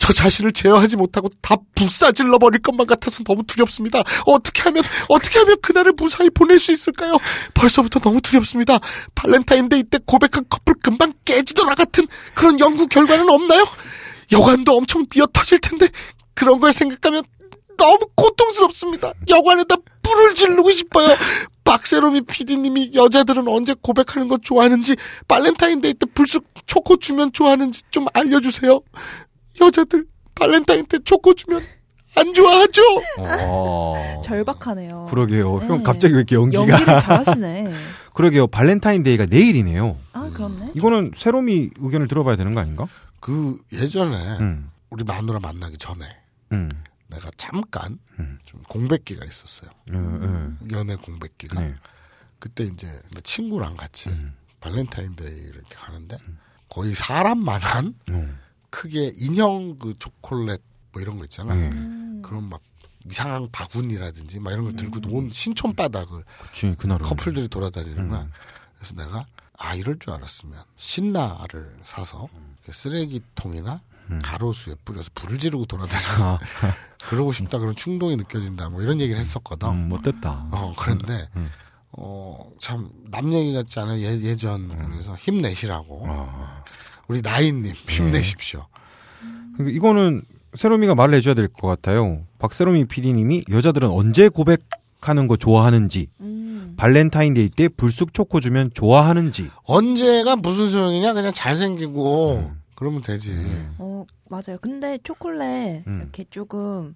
[0.00, 4.02] 저 자신을 제어하지 못하고 다 불사질러 버릴 것만 같아서 너무 두렵습니다.
[4.24, 7.18] 어떻게 하면 어떻게 하면 그날을 무사히 보낼 수 있을까요?
[7.52, 8.78] 벌써부터 너무 두렵습니다.
[9.14, 13.62] 발렌타인데이 때 고백한 커플 금방 깨지더라 같은 그런 연구 결과는 없나요?
[14.32, 15.86] 여관도 엄청 미어 터질 텐데
[16.34, 17.22] 그런 걸 생각하면
[17.76, 19.12] 너무 고통스럽습니다.
[19.28, 21.14] 여관에다 불을 지르고 싶어요.
[21.64, 24.96] 박새롬이 PD님이 여자들은 언제 고백하는 거 좋아하는지
[25.28, 28.80] 발렌타인데이 때 불쑥 초코 주면 좋아하는지 좀 알려주세요.
[29.60, 31.62] 여자들 발렌타인 때 초코 주면
[32.16, 32.82] 안 좋아하죠?
[33.18, 35.06] 어, 절박하네요.
[35.10, 35.58] 그러게요.
[35.58, 35.82] 형 네.
[35.84, 36.62] 갑자기 왜 이렇게 연기가.
[36.62, 37.72] 연기를 잘하시네.
[38.14, 38.46] 그러게요.
[38.48, 39.96] 발렌타인데이가 내일이네요.
[40.12, 40.72] 아 그렇네.
[40.74, 42.86] 이거는 새롬이 의견을 들어봐야 되는 거 아닌가?
[43.20, 46.04] 그 예전에 음, 우리 마누라 만나기 전에
[46.52, 46.70] 음,
[47.08, 48.38] 내가 잠깐 음.
[48.44, 49.70] 좀 공백기가 있었어요.
[49.92, 50.56] 어, 어.
[50.72, 51.60] 연애 공백기가.
[51.60, 51.74] 네.
[52.40, 54.34] 그때 이제 내 친구랑 같이 음.
[54.60, 56.16] 발렌타인데이 이렇게 가는데
[56.68, 58.28] 거의 사람만한 어.
[58.70, 60.60] 크게 인형 그 초콜릿
[60.92, 61.54] 뭐 이런 거 있잖아.
[61.54, 61.68] 네.
[61.68, 62.22] 음.
[62.24, 62.60] 그런 막
[63.08, 67.06] 이상한 바구니라든지 막 이런 걸 들고 온 신촌 바닥을 그치, 그날은.
[67.06, 68.22] 커플들이 돌아다니는 거야.
[68.22, 68.32] 음.
[68.76, 69.26] 그래서 내가
[69.58, 72.28] 아 이럴 줄 알았으면 신나를 사서
[72.70, 73.80] 쓰레기통이나
[74.22, 76.38] 가로수에 뿌려서 불을 지르고 돌아다니는 아,
[77.08, 79.68] 그러고 싶다 그런 충동이 느껴진다 뭐 이런 얘기를 했었거든.
[79.68, 80.48] 음, 못됐다.
[80.50, 81.48] 어 그런데 음.
[81.92, 86.64] 어참 남 얘기 같지 않은 예, 예전 그래서 힘내시라고 아.
[87.10, 88.66] 우리 나인님 힘내십시오.
[89.56, 90.22] 그러니까 이거는
[90.54, 92.22] 새롬이가 말을 해줘야 될 것 같아요.
[92.38, 96.74] 박새롬이 PD님이 여자들은 언제 고백하는 거 좋아하는지, 음.
[96.76, 99.50] 발렌타인데이 때 불쑥 초코 주면 좋아하는지.
[99.64, 102.60] 언제가 무슨 소용이냐 그냥 잘생기고 음.
[102.76, 103.34] 그러면 되지.
[103.78, 104.56] 어 맞아요.
[104.60, 105.98] 근데 초콜릿 음.
[106.02, 106.94] 이렇게 조금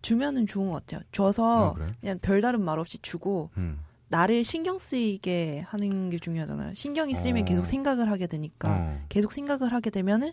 [0.00, 1.02] 주면은 좋은 것 같아요.
[1.12, 1.92] 줘서 아, 그래?
[2.00, 3.78] 그냥 별다른 말 없이 주고 음.
[4.10, 6.74] 나를 신경 쓰이게 하는 게 중요하잖아요.
[6.74, 7.44] 신경이 쓰이면 어.
[7.46, 8.98] 계속 생각을 하게 되니까 어.
[9.08, 10.32] 계속 생각을 하게 되면은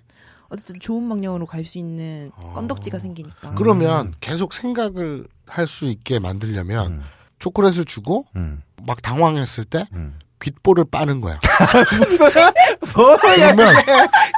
[0.50, 2.54] 어쨌든 좋은 방향으로 갈 수 있는 어.
[2.56, 3.54] 건덕지가 생기니까.
[3.56, 7.04] 그러면 계속 생각을 할 수 있게 만들려면 음.
[7.40, 8.64] 초콜릿을 주고 음.
[8.84, 10.18] 막 당황했을 때 음.
[10.42, 11.40] 귓볼을 빠는 거야.
[12.36, 12.52] 뭐야?
[12.96, 13.74] 그러면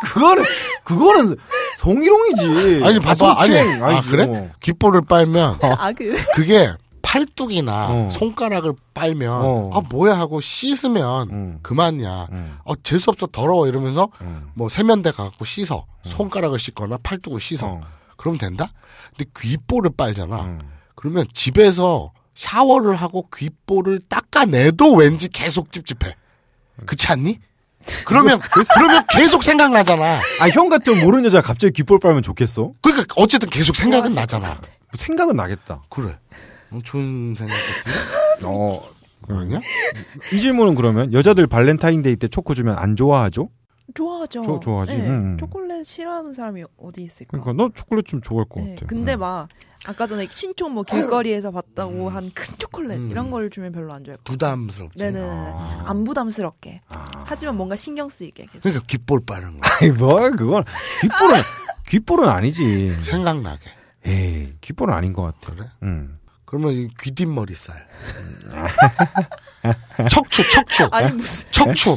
[0.06, 0.44] 그거는,
[0.84, 1.36] 그거는
[1.78, 2.84] 성희롱이지.
[2.84, 4.26] 아니 봐봐 아니 성추행 아 그래?
[4.26, 4.50] 뭐.
[4.60, 6.18] 귓볼을 빨면 아 그래?
[6.36, 6.72] 그게
[7.02, 8.10] 팔뚝이나 어.
[8.10, 9.70] 손가락을 빨면 어.
[9.74, 11.60] 아 뭐야 하고 씻으면 음.
[11.62, 12.28] 그만이야.
[12.32, 12.58] 음.
[12.64, 14.50] 어 재수 없어 더러워 이러면서 음.
[14.54, 17.82] 뭐 세면대 가갖고 씻어 손가락을 씻거나 팔뚝을 씻어 어.
[18.18, 18.70] 그러면 된다.
[19.16, 20.44] 근데 귓볼을 빨잖아.
[20.44, 20.60] 음.
[20.96, 26.16] 그러면 집에서 샤워를 하고 귓볼을 닦아내도 왠지 계속 찝찝해.
[26.86, 27.40] 그렇지 않니?
[28.06, 28.40] 그러면
[28.76, 30.20] 그러면 계속 생각나잖아.
[30.42, 32.72] 아, 형 같은 모르는 여자 갑자기 귓볼 빨면 좋겠어?
[32.82, 34.60] 그러니까 어쨌든 계속 생각은 나잖아.
[34.94, 35.84] 생각은 나겠다.
[35.90, 36.18] 그래.
[36.72, 38.46] 어, 좋은 생각 같은데?
[38.48, 38.82] 어,
[39.28, 39.60] 그러냐?
[40.34, 43.50] 이 질문은 그러면 여자들 발렌타인데이 때 초코 주면 안 좋아하죠?
[43.96, 44.44] 좋아하죠.
[44.44, 45.00] 좋- 좋아하지.
[45.00, 45.38] 네, 음.
[45.40, 47.40] 초콜릿 싫어하는 사람이 어디 있을까?
[47.42, 48.86] 그러니까 너 초콜릿 좀 좋아할 것 네, 같아.
[48.86, 49.20] 근데 음.
[49.20, 49.50] 막
[49.86, 53.10] 아까 전에 신촌 뭐 길거리에서 봤다고 한큰 초콜릿 음.
[53.10, 54.34] 이런 걸 주면 별로 안 좋아할 것 같아요.
[54.36, 54.98] 부담스럽지.
[55.04, 55.20] 네네.
[55.28, 55.84] 아.
[55.88, 56.82] 안 부담스럽게.
[56.90, 57.06] 아.
[57.26, 58.62] 하지만 뭔가 신경 쓰이게 계속.
[58.62, 59.68] 그러니까 귓볼 빠는 거.
[59.82, 60.64] 아이 뭘 그건
[61.02, 61.36] 귓볼은
[61.88, 62.96] 귓볼은 아니지.
[63.02, 63.66] 생각나게.
[64.06, 65.56] 에이 귓볼은 아닌 것 같아.
[65.56, 65.68] 그래?
[65.82, 66.19] 음.
[66.50, 67.76] 그러면 이 귀뒷머리살.
[70.10, 70.88] 척추, 척추.
[70.92, 71.96] 아니 무슨 척추.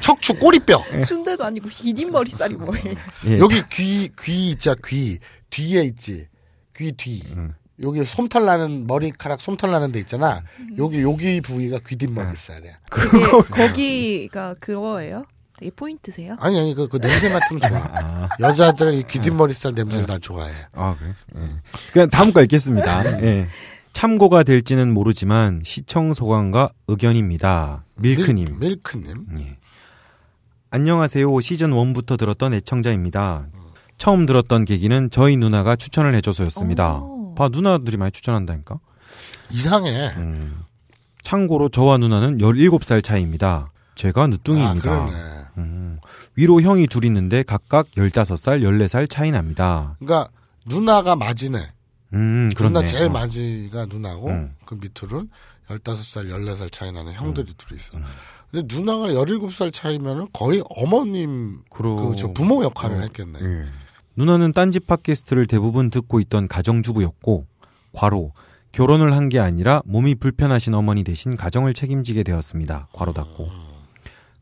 [0.00, 0.80] 척추 꼬리뼈.
[1.04, 2.94] 순대도 아니고 흰머리살이 뭐예요?
[3.26, 3.38] 예.
[3.40, 5.18] 여기 귀, 귀 있자, 귀.
[5.50, 6.28] 뒤에 있지.
[6.76, 7.24] 귀 뒤.
[7.32, 7.54] 음.
[7.82, 10.44] 여기 솜털 나는, 머리카락 솜털 나는 데 있잖아.
[10.78, 12.78] 여기, 여기 부위가 귀뒷머리살이야.
[12.88, 15.24] 그게 거기가 그거예요?
[15.56, 16.36] 되게 포인트세요?
[16.40, 18.28] 아니, 아니, 그, 그 냄새 맡으면 좋아.
[18.40, 20.52] 여자들 이 귀뒷머리살 냄새를 난 좋아해.
[20.72, 21.14] 아 그래.
[21.36, 21.48] 예.
[21.92, 23.22] 그냥 다음 거 읽겠습니다.
[23.22, 23.46] 예.
[23.92, 27.84] 참고가 될지는 모르지만 시청 소감과 의견입니다.
[27.98, 28.58] 밀크님.
[28.58, 29.26] 밀, 밀크님.
[29.38, 29.58] 예.
[30.70, 31.40] 안녕하세요.
[31.40, 33.46] 시즌 1부터 들었던 애청자입니다.
[33.96, 36.96] 처음 들었던 계기는 저희 누나가 추천을 해줘서였습니다.
[36.96, 37.34] 오.
[37.36, 38.80] 봐, 누나들이 많이 추천한다니까?
[39.50, 40.08] 이상해.
[40.16, 40.62] 음.
[41.22, 43.70] 참고로 저와 누나는 17살 차이입니다.
[43.94, 45.06] 제가 아, 늦둥이입니다.
[45.06, 45.43] 그러네.
[45.58, 45.98] 음.
[46.36, 49.96] 위로 형이 둘 있는데 각각 15살, 14살 차이 납니다.
[49.98, 50.30] 그러니까,
[50.66, 51.58] 누나가 맞이네.
[52.14, 52.72] 음, 그렇네.
[52.74, 53.08] 누나 제일 어.
[53.10, 54.54] 맞이가 누나고, 음.
[54.64, 55.28] 그 밑으로는
[55.68, 57.54] 15살, 14살 차이 나는 형들이 음.
[57.56, 57.98] 둘이 있어.
[58.50, 61.96] 근데 누나가 17살 차이면은 거의 어머님, 그러...
[61.96, 63.38] 그, 저 부모 역할을 어, 했겠네.
[63.40, 63.64] 예.
[64.16, 67.46] 누나는 딴지 팟캐스트를 대부분 듣고 있던 가정주부였고,
[67.92, 68.32] 과로,
[68.72, 72.88] 결혼을 한 게 아니라 몸이 불편하신 어머니 대신 가정을 책임지게 되었습니다.
[72.92, 73.73] 괄호 닫고.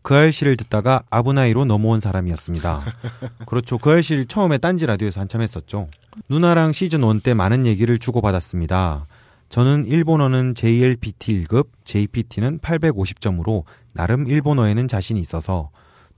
[0.03, 2.83] 그 알씨를 듣다가 아브나이로 넘어온 사람이었습니다.
[3.47, 3.79] 그렇죠.
[3.79, 5.89] 그 알씨를 처음에 딴지 라디오에서 한참 했었죠.
[6.29, 9.07] 누나랑 시즌 1 때 많은 얘기를 주고받았습니다.
[9.49, 15.71] 저는 일본어는 JLPT 1급, JPT는 850점으로 나름 일본어에는 자신이 있어서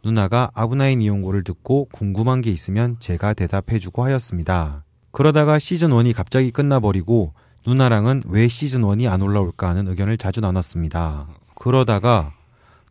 [0.05, 4.85] 누나가 아브나인 이용고를 듣고 궁금한 게 있으면 제가 대답해주고 하였습니다.
[5.11, 7.35] 그러다가 시즌 1이 갑자기 끝나버리고
[7.67, 11.27] 누나랑은 왜 시즌 1이 안 올라올까 하는 의견을 자주 나눴습니다.
[11.55, 12.33] 그러다가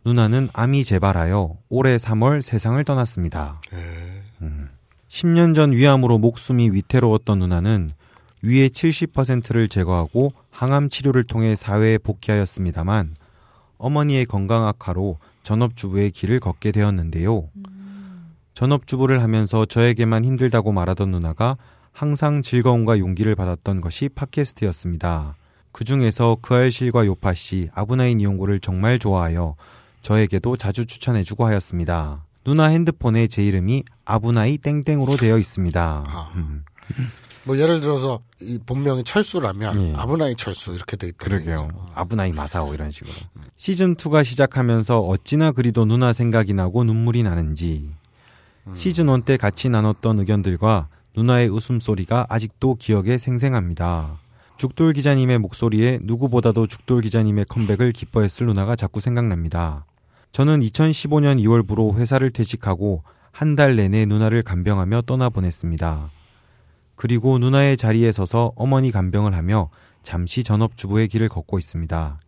[0.05, 3.61] 누나는 암이 재발하여 올해 3월 세상을 떠났습니다.
[4.41, 4.69] 음.
[5.07, 7.91] 10년 전 위암으로 목숨이 위태로웠던 누나는
[8.41, 13.15] 위의 70%를 제거하고 항암 치료를 통해 사회에 복귀하였습니다만
[13.77, 17.49] 어머니의 건강 악화로 전업주부의 길을 걷게 되었는데요.
[18.53, 21.57] 전업주부를 하면서 저에게만 힘들다고 말하던 누나가
[21.91, 25.35] 항상 즐거움과 용기를 받았던 것이 팟캐스트였습니다.
[25.71, 29.55] 그 중에서 그 알실과 요파 씨, 아브나인 이용고를 정말 좋아하여
[30.03, 32.25] 저에게도 자주 추천해주고 하였습니다.
[32.43, 36.03] 누나 핸드폰에 제 이름이 아브나이 땡땡으로 되어 있습니다.
[36.05, 36.31] 아.
[36.35, 36.63] 음,
[37.45, 39.93] 뭐 예를 들어서 이 본명이 철수라면 예.
[39.95, 41.17] 아브나이 철수 이렇게 돼 있다.
[41.17, 41.69] 그러게요.
[41.93, 43.13] 아브나이 마사오 이런 식으로.
[43.55, 47.89] 시즌 2가 시작하면서 어찌나 그리도 누나 생각이 나고 눈물이 나는지.
[48.75, 54.19] 시즌 1 때 같이 나눴던 의견들과 누나의 웃음소리가 아직도 기억에 생생합니다.
[54.57, 59.85] 죽돌 기자님의 목소리에 누구보다도 죽돌 기자님의 컴백을 기뻐했을 누나가 자꾸 생각납니다.
[60.33, 66.09] 저는 2015년 2월부로 회사를 퇴직하고 한 달 내내 누나를 간병하며 떠나보냈습니다.
[66.95, 69.69] 그리고 누나의 자리에 서서 어머니 간병을 하며
[70.01, 72.19] 잠시 전업주부의 길을 걷고 있습니다.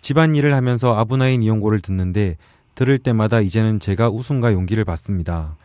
[0.00, 2.36] 집안 일을 하면서 아브나인 이용고를 듣는데
[2.76, 5.56] 들을 때마다 이제는 제가 웃음과 용기를 받습니다.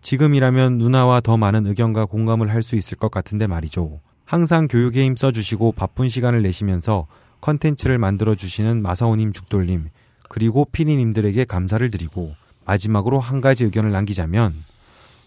[0.00, 4.00] 지금이라면 누나와 더 많은 의견과 공감을 할 수 있을 것 같은데 말이죠.
[4.24, 7.06] 항상 교육에 힘써주시고 바쁜 시간을 내시면서
[7.42, 9.88] 컨텐츠를 만들어주시는 마사오님 죽돌님,
[10.28, 14.64] 그리고 피디님들에게 감사를 드리고 마지막으로 한 가지 의견을 남기자면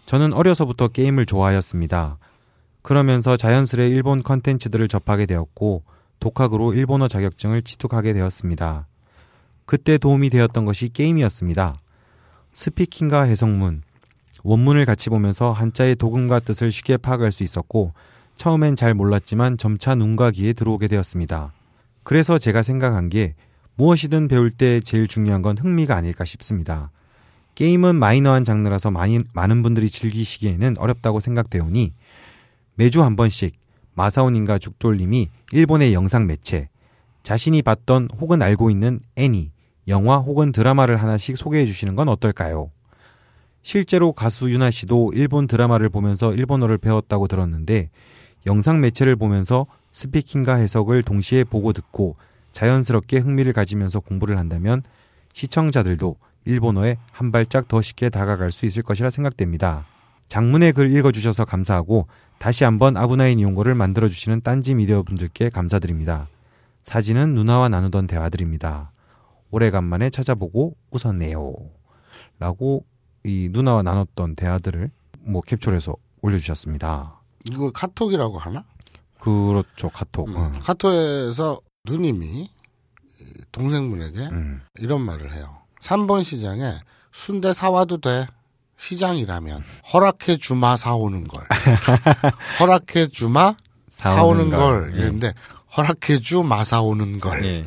[0.06, 2.18] 저는 어려서부터 게임을 좋아하였습니다.
[2.82, 5.82] 그러면서 자연스레 일본 컨텐츠들을 접하게 되었고
[6.20, 8.86] 독학으로 일본어 자격증을 취득하게 되었습니다.
[9.64, 11.80] 그때 도움이 되었던 것이 게임이었습니다.
[12.52, 13.82] 스피킹과 해석문,
[14.44, 17.92] 원문을 같이 보면서 한자의 도금과 뜻을 쉽게 파악할 수 있었고
[18.36, 21.52] 처음엔 잘 몰랐지만 점차 눈과 귀에 들어오게 되었습니다.
[22.02, 23.34] 그래서 제가 생각한 게
[23.76, 26.90] 무엇이든 배울 때 제일 중요한 건 흥미가 아닐까 싶습니다.
[27.54, 31.92] 게임은 마이너한 장르라서 많이, 많은 분들이 즐기시기에는 어렵다고 생각되오니
[32.74, 33.54] 매주 한 번씩
[33.94, 36.68] 마사오님과 죽돌님이 일본의 영상 매체,
[37.22, 39.52] 자신이 봤던 혹은 알고 있는 애니,
[39.88, 42.70] 영화 혹은 드라마를 하나씩 소개해 주시는 건 어떨까요?
[43.62, 47.90] 실제로 가수 유나 씨도 일본 드라마를 보면서 일본어를 배웠다고 들었는데
[48.46, 52.16] 영상 매체를 보면서 스피킹과 해석을 동시에 보고 듣고
[52.52, 54.82] 자연스럽게 흥미를 가지면서 공부를 한다면
[55.32, 59.86] 시청자들도 일본어에 한 발짝 더 쉽게 다가갈 수 있을 것이라 생각됩니다.
[60.28, 62.06] 장문의 글 읽어주셔서 감사하고
[62.38, 66.28] 다시 한번 아구나인 이용고를 만들어주시는 딴지 미디어 분들께 감사드립니다.
[66.82, 68.92] 사진은 누나와 나누던 대화들입니다.
[69.50, 71.54] 오래간만에 찾아보고 웃었네요.
[72.38, 72.84] 라고
[73.24, 74.90] 이 누나와 나눴던 대화들을
[75.20, 77.20] 뭐 캡처해서 올려주셨습니다.
[77.50, 78.64] 이걸 카톡이라고 하나?
[79.20, 80.28] 그렇죠 카톡.
[80.28, 80.52] 음, 어.
[80.60, 82.48] 카톡에서 누님이
[83.50, 84.62] 동생분에게 음.
[84.78, 85.58] 이런 말을 해요.
[85.80, 86.76] 3번 시장에
[87.10, 88.26] 순대 사와도 돼.
[88.76, 89.62] 시장이라면
[89.92, 91.42] 허락해 주마 사오는 걸.
[92.60, 93.54] 허락해 주마
[93.88, 94.80] 사오는, 사오는 걸.
[94.82, 94.94] 걸.
[94.94, 95.34] 이랬는데
[95.76, 97.44] 허락해 주마 사오는 걸.
[97.44, 97.66] 예.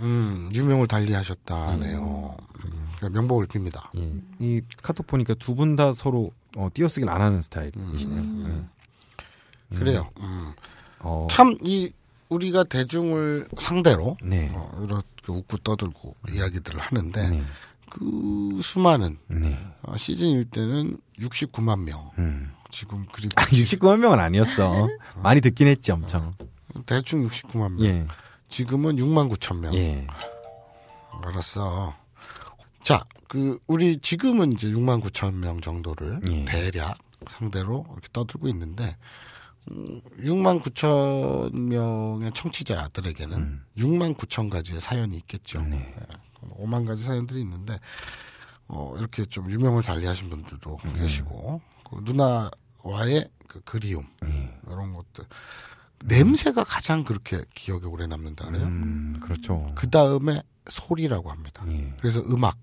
[0.00, 2.36] 음, 유명을 달리하셨다네요.
[2.64, 3.88] 음, 명복을 빕니다.
[3.96, 4.12] 예.
[4.38, 8.20] 이 카톡 보니까 두 분 다 서로 어, 띄어쓰기를 안 하는 스타일이시네요.
[8.20, 8.68] 음.
[9.72, 9.76] 예.
[9.76, 10.10] 그래요.
[10.20, 10.52] 음.
[11.00, 11.90] 어, 참이
[12.28, 14.50] 우리가 대중을 상대로 네.
[14.54, 17.42] 어, 이렇게 웃고 떠들고 이야기들을 하는데 네.
[17.90, 19.58] 그 수많은 네.
[19.82, 22.52] 어, 시즌 일 때는 69만 명 음.
[22.70, 24.88] 지금 그리고 아, 69만 명은 아니었어.
[25.22, 26.32] 많이 듣긴 했지, 엄청.
[26.86, 28.06] 대충 69만 명 예.
[28.48, 30.06] 지금은 6만 9천 명 예.
[31.22, 31.94] 알았어
[32.82, 33.04] 자
[33.34, 36.44] 그 우리 지금은 이제 6만 9천 명 정도를 예.
[36.44, 36.96] 대략
[37.26, 38.94] 상대로 이렇게 떠들고 있는데 음,
[39.68, 45.62] 6만 9천 명의 청취자들에게는 6만 9천 가지의 사연이 있겠죠.
[45.62, 45.94] 네.
[46.42, 47.78] 5만 가지 사연들이 있는데
[48.66, 54.06] 어, 이렇게 좀 유명을 달리하신 분들도 계시고 그 누나와의 그 그리움
[54.66, 55.24] 이런 것들
[56.04, 58.64] 냄새가 가장 그렇게 기억에 오래 남는다 그래요.
[58.64, 59.72] 음, 그렇죠.
[59.74, 61.64] 그 다음에 소리라고 합니다.
[61.68, 61.94] 예.
[61.98, 62.58] 그래서 음악,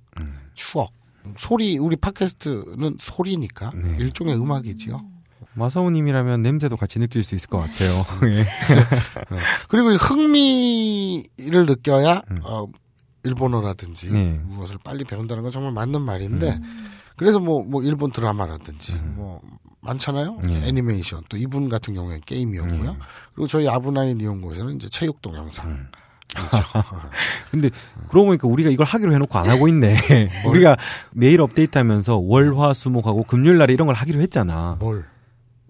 [0.54, 0.94] 추억.
[1.38, 3.96] 소리 우리 팟캐스트는 소리니까 네.
[3.98, 5.06] 일종의 음악이지요.
[5.54, 7.92] 마사오님이라면 냄새도 같이 느낄 수 있을 것 같아요.
[8.30, 8.42] 예.
[8.42, 9.38] 어.
[9.68, 12.66] 그리고 이 흥미를 느껴야 어,
[13.24, 14.40] 일본어라든지 네.
[14.46, 16.60] 무엇을 빨리 배운다는 건 정말 맞는 말인데
[17.18, 19.42] 그래서 뭐 뭐 일본 드라마라든지 뭐
[19.82, 20.68] 많잖아요 네.
[20.68, 22.98] 애니메이션 또 이분 같은 경우에는 게임이었고요
[23.36, 25.88] 그리고 저희 아브나인 이용고에서는 이제 체육 동영상
[27.52, 27.70] 근데
[28.08, 29.98] 그러고 보니까 우리가 이걸 하기로 해놓고 안 하고 있네.
[30.48, 30.78] 우리가
[31.12, 34.78] 매일 업데이트하면서 월화 수목하고 금요일 날에 이런 걸 하기로 했잖아.
[34.80, 35.04] 뭘?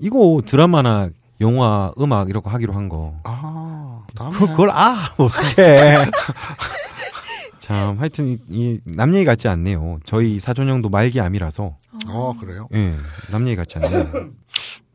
[0.02, 3.20] 이거 드라마나 영화, 음악 이런 거 하기로 한 거.
[3.24, 5.96] 아 다음에 그, 그걸 아 어떡해.
[7.60, 10.00] 참 하여튼 이, 이, 남 얘기 같지 않네요.
[10.04, 11.78] 저희 사촌형도 말기암이라서
[12.10, 12.68] 어 그래요?
[12.74, 12.98] 예,
[13.32, 14.32] 남 얘기 같지 않네요.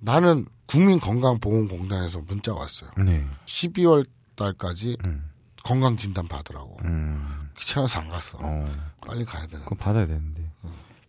[0.01, 2.91] 나는 국민건강보험공단에서 문자 왔어요.
[3.05, 3.25] 네.
[3.47, 4.05] 12월
[4.35, 5.31] 달까지 음.
[5.63, 6.77] 건강 진단 받으라고.
[6.85, 7.51] 음.
[7.59, 8.39] 귀찮아서 안 갔어.
[8.41, 8.69] 어.
[9.07, 9.65] 빨리 가야 되는.
[9.65, 10.51] 그거 받아야 되는데.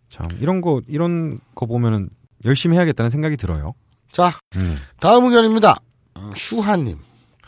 [0.08, 2.08] 참 이런 거 이런 거 보면은
[2.44, 3.74] 열심히 해야겠다는 생각이 들어요.
[4.12, 4.78] 자, 음.
[5.00, 5.76] 다음 의견입니다.
[6.16, 6.98] 음, 슈하님.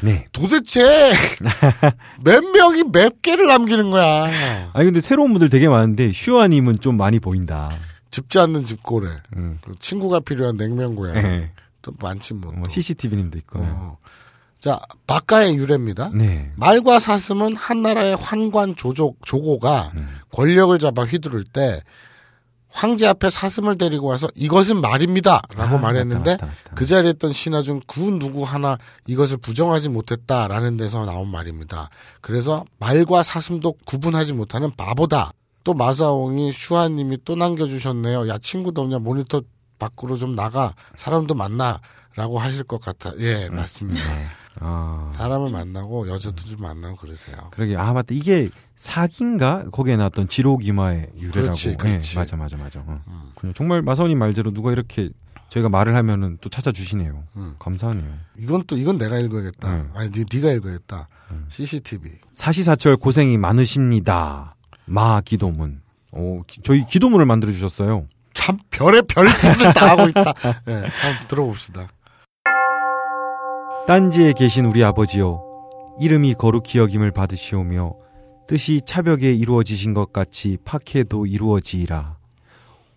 [0.03, 0.27] 네.
[0.33, 0.83] 도대체
[2.25, 4.71] 몇 명이 몇 개를 남기는 거야.
[4.73, 7.71] 아니 근데 새로운 분들 되게 많은데 슈아님은 좀 많이 보인다.
[8.11, 9.09] 짚지 않는 집고래.
[9.37, 9.59] 음.
[9.63, 11.21] 그 친구가 필요한 냉면고야.
[11.21, 11.53] 네.
[11.83, 12.53] 또 많지 뭐.
[12.53, 12.71] 뭐 또.
[12.71, 13.61] CCTV님도 있고.
[13.63, 13.99] 어.
[14.59, 16.11] 자, 박가의 유래입니다.
[16.15, 16.53] 네.
[16.57, 20.09] 말과 사슴은 한 나라의 환관 조조, 조고가 음.
[20.33, 21.83] 권력을 잡아 휘두를 때
[22.73, 25.43] 황제 앞에 사슴을 데리고 와서 이것은 말입니다.
[25.57, 26.75] 라고 아, 말했는데 맞다, 맞다, 맞다.
[26.75, 31.91] 그 자리에 있던 신하 중 그 누구 하나 이것을 부정하지 못했다라는 데서 나온 말입니다.
[32.21, 35.31] 그래서 말과 사슴도 구분하지 못하는 바보다.
[35.65, 38.29] 또 마사옹이 슈아님이 또 남겨주셨네요.
[38.29, 39.43] 야 친구도 없냐 모니터
[39.79, 41.81] 밖으로 좀 나가 사람도 만나
[42.17, 43.13] 라고 하실 것 같아.
[43.19, 43.57] 예 음.
[43.57, 44.01] 맞습니다.
[44.61, 45.11] 아.
[45.17, 47.37] 사람을 만나고 여자도 좀 만나고 그러세요.
[47.51, 51.33] 그러게 아 맞다 이게 사기인가 거기에 나왔던 지로기마의 유래라고.
[51.43, 52.17] 그렇지, 그렇지.
[52.17, 52.81] 예, 맞아 맞아 맞아.
[52.87, 53.33] 어.
[53.37, 55.11] 그냥 정말 마사오님 말대로 누가 이렇게
[55.49, 57.25] 저희가 말을 하면은 또 찾아주시네요.
[57.37, 57.57] 음.
[57.59, 58.09] 감사하네요.
[58.39, 59.69] 이건 또 이건 내가 읽어야겠다.
[59.69, 59.91] 음.
[59.95, 61.09] 아니 네, 네가 읽어야겠다.
[61.49, 62.11] CCTV.
[62.33, 64.57] 사시사철 고생이 많으십니다.
[64.87, 65.81] 마 기도문.
[66.13, 68.07] 오, 기- 저희 기도문을 만들어 주셨어요.
[68.35, 70.35] 참 별의 별 짓을 다 하고 있다.
[70.69, 71.89] 예, 한번 들어봅시다.
[73.91, 75.43] 딴지에 계신 우리 아버지요.
[75.99, 77.95] 이름이 거룩히 여김을 받으시오며
[78.47, 82.17] 뜻이 차벽에 이루어지신 것 같이 팍해도 이루어지이라.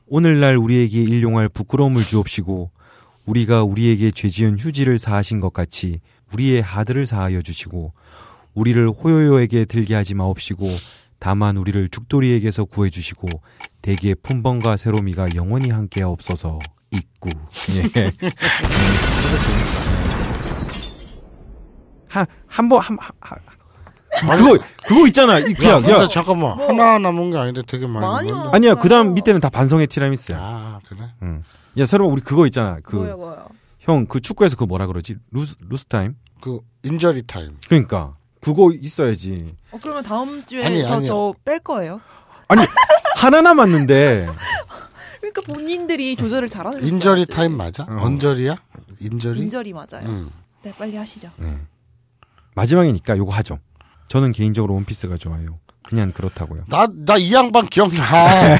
[0.06, 2.70] 오늘날 우리에게 일용할 부끄러움을 주옵시고
[3.26, 6.00] 우리가 우리에게 죄지은 휴지를 사하신 것 같이
[6.32, 7.94] 우리의 하드를 사하여 주시고
[8.54, 10.68] 우리를 호요요에게 들게 하지 마옵시고
[11.18, 13.30] 다만 우리를 죽돌이에게서 구해 주시고
[13.82, 16.60] 대개 품번과 새로미가 영원히 함께 없어서
[16.92, 17.30] 있구.
[17.98, 18.12] 예.
[22.14, 22.98] 한한번한
[24.38, 25.40] 그거 그거 있잖아.
[25.40, 28.06] 이 야, 그냥 근데 야, 잠깐만 하나 남은 게 아닌데 되게 많이.
[28.06, 28.50] 많이 남았네.
[28.52, 30.38] 남았- 아니야 그다음 밑에는 다 반성의 티라미스야.
[30.40, 31.10] 아 그래?
[31.24, 31.44] 응.
[31.80, 32.78] 야 새롬아 우리 그거 있잖아.
[32.92, 33.48] 뭐야 그 뭐야.
[33.80, 35.18] 형그 축구에서 그 뭐라 그러지?
[35.32, 36.16] 루스 루스 타임?
[36.42, 37.58] 그 인저리 타임.
[37.68, 39.56] 그러니까 그거 있어야지.
[39.72, 41.06] 어 그러면 다음 주에 아니, 저 아니.
[41.08, 42.00] 저뺄 거예요?
[42.50, 42.62] 아니
[43.18, 44.30] 하나 남았는데
[45.22, 47.84] 그러니까 본인들이 조절을 잘하는 인저리 타임 맞아?
[47.84, 47.98] 어.
[48.02, 48.56] 언저리야?
[49.00, 49.40] 인저리?
[49.40, 50.06] 인저리 맞아요.
[50.06, 50.30] 음.
[50.62, 51.30] 네, 빨리 하시죠.
[52.56, 53.60] 마지막이니까 요거 하죠.
[54.08, 55.60] 저는 개인적으로 원피스가 좋아요.
[55.84, 56.64] 그냥 그렇다고요.
[56.70, 58.02] 나, 나 이 양반 기억나.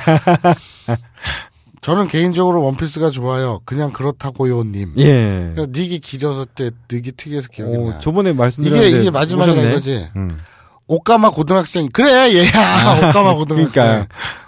[1.82, 3.60] 저는 개인적으로 원피스가 좋아요.
[3.66, 4.94] 그냥 그렇다고요, 님.
[4.98, 5.54] 예.
[5.58, 8.00] 닉이 길어서 때, 닉이 특이해서 기억이 오, 나.
[8.00, 9.70] 저번에 말씀드렸는데 이게, 이게 마지막이라 오셨네.
[9.72, 10.08] 이거지.
[10.16, 10.40] 음.
[10.88, 11.90] 오까마 고등학생.
[11.92, 12.50] 그래, 얘야.
[13.10, 13.84] 오까마 고등학생.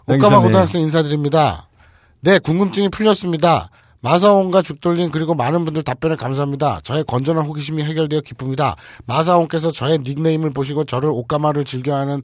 [0.06, 0.28] 그러니까요.
[0.28, 0.40] 오까마.
[0.42, 1.68] 고등학생 인사드립니다.
[2.22, 3.70] 네, 궁금증이 풀렸습니다.
[4.06, 6.80] 마사온과 죽돌림 그리고 많은 분들 답변을 감사합니다.
[6.84, 8.76] 저의 건전한 호기심이 해결되어 기쁩니다.
[9.08, 12.22] 마사온께서 저의 닉네임을 보시고 저를 오까마를 즐겨하는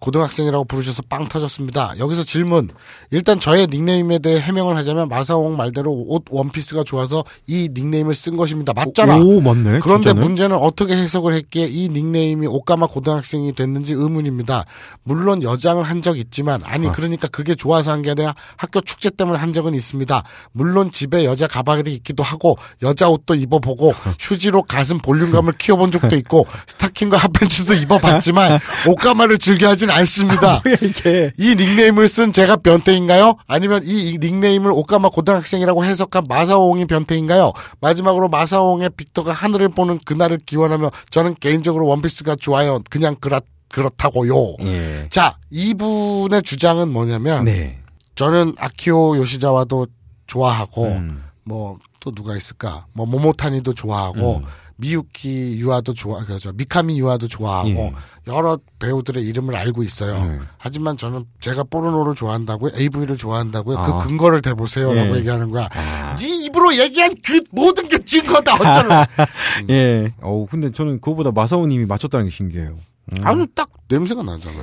[0.00, 1.94] 고등학생이라고 부르셔서 빵 터졌습니다.
[1.98, 2.68] 여기서 질문.
[3.10, 8.72] 일단 저의 닉네임에 대해 해명을 하자면 마사옹 말대로 옷 원피스가 좋아서 이 닉네임을 쓴 것입니다.
[8.72, 9.16] 맞잖아.
[9.18, 9.80] 오, 맞네.
[9.80, 10.20] 그런데 진짜네.
[10.20, 14.64] 문제는 어떻게 해석을 했기에 이 닉네임이 おかま 고등학생이 됐는지 의문입니다.
[15.02, 19.38] 물론 여장을 한 적 있지만 아니 그러니까 그게 좋아서 한 게 아니라 학교 축제 때문에
[19.38, 20.22] 한 적은 있습니다.
[20.52, 26.46] 물론 집에 여자 가발이 있기도 하고 여자 옷도 입어보고 휴지로 가슴 볼륨감을 키워본 적도 있고
[26.68, 30.60] 스타킹과 핫팬츠도 입어봤지만 おかま를 즐겨하 진 않습니다.
[30.64, 31.32] 뭐야 이게.
[31.38, 33.36] 이 닉네임을 쓴 제가 변태인가요?
[33.46, 37.52] 아니면 이 닉네임을 おかま 고등학생이라고 해석한 마사오옹이 변태인가요?
[37.80, 42.80] 마지막으로 마사오옹의 빅터가 하늘을 보는 그날을 기원하며 저는 개인적으로 원피스가 좋아요.
[42.90, 44.56] 그냥 그렇, 그렇다고요.
[44.60, 45.06] 예.
[45.08, 47.78] 자, 이분의 주장은 뭐냐면 네.
[48.16, 49.86] 저는 아키오 요시자와도
[50.26, 51.22] 좋아하고 음.
[51.44, 52.86] 뭐 또 누가 있을까?
[52.92, 54.42] 뭐 모모타니도 좋아하고 음.
[54.76, 56.52] 미유키 유아도 좋아, 그죠?
[56.52, 57.92] 미카미 유아도 좋아하고 예.
[58.28, 60.22] 여러 배우들의 이름을 알고 있어요.
[60.24, 60.38] 네.
[60.56, 63.82] 하지만 저는 제가 포르노를 좋아한다고요, AV를 좋아한다고요.
[63.82, 63.96] 그 아.
[63.96, 65.18] 근거를 대보세요라고 예.
[65.18, 65.68] 얘기하는 거야.
[66.16, 69.06] 네 입으로 얘기한 그 모든 게 증거다 어쩌나.
[69.70, 70.12] 예.
[70.20, 72.78] 어 근데 저는 그거보다 마사오님이 맞췄다는 게 신기해요.
[73.12, 73.26] 음.
[73.26, 74.56] 아니 딱 냄새가 나잖아.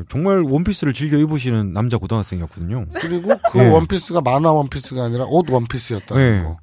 [0.00, 0.04] 예.
[0.08, 2.86] 정말 원피스를 즐겨 입으시는 남자 고등학생이었거든요.
[2.94, 3.68] 그리고 그 예.
[3.68, 6.42] 원피스가 만화 원피스가 아니라 옷 원피스였다는 예.
[6.42, 6.58] 거.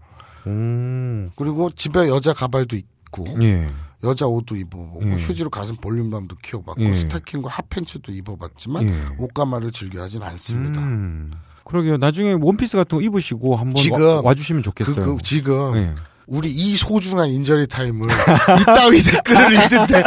[0.48, 1.32] 음.
[1.36, 3.70] 그리고 집에 여자 가발도 있고 예.
[4.04, 5.16] 여자 옷도 입어보고 예.
[5.16, 6.94] 휴지로 가슴 볼륨감도 키워봤고 예.
[6.94, 8.94] 스타킹과 핫팬츠도 입어봤지만 예.
[9.20, 10.82] おかま를 즐겨하진 않습니다.
[10.82, 11.32] 음.
[11.66, 11.98] 그러게요.
[11.98, 15.16] 나중에 원피스 같은 거 입으시고 한번 지금 와, 와주시면 그, 좋겠어요.
[15.16, 15.94] 그 지금 예.
[16.28, 18.08] 우리 이 소중한 인저리 타임을
[18.62, 20.04] 이따위 댓글을 읽는데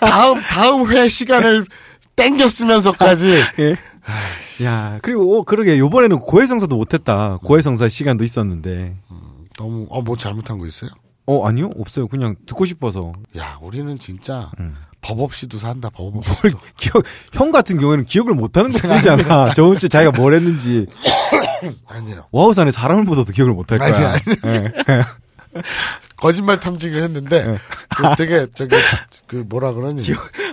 [0.00, 1.66] 다음 다음 회 시간을
[2.16, 3.76] 땡겼으면서까지 예.
[4.64, 7.38] 야, 그리고 어, 그러게 요번에는 고해성사도 못했다.
[7.44, 8.96] 고해성사 시간도 있었는데.
[9.62, 10.90] 너무 어 뭐 잘못한 거 있어요?
[11.26, 12.08] 어 아니요 없어요.
[12.08, 13.12] 그냥 듣고 싶어서.
[13.38, 14.74] 야 우리는 진짜 음.
[15.00, 16.58] 법 없이도 산다 법 없이도.
[16.76, 19.54] 기억 형 같은 경우에는 기억을 못하는 거 뿐이잖아.
[19.54, 20.86] 저번 주에 자기가 뭘 했는지
[21.86, 22.26] 아니에요.
[22.32, 23.88] 와우산에 사람을 보다도 기억을 못할 거야.
[23.94, 24.04] 아니,
[24.42, 24.56] 아니.
[24.56, 24.72] 예.
[26.16, 27.58] 거짓말 탐지기를 했는데 네.
[27.96, 28.74] 그 되게 저기
[29.26, 30.02] 그 뭐라 그러니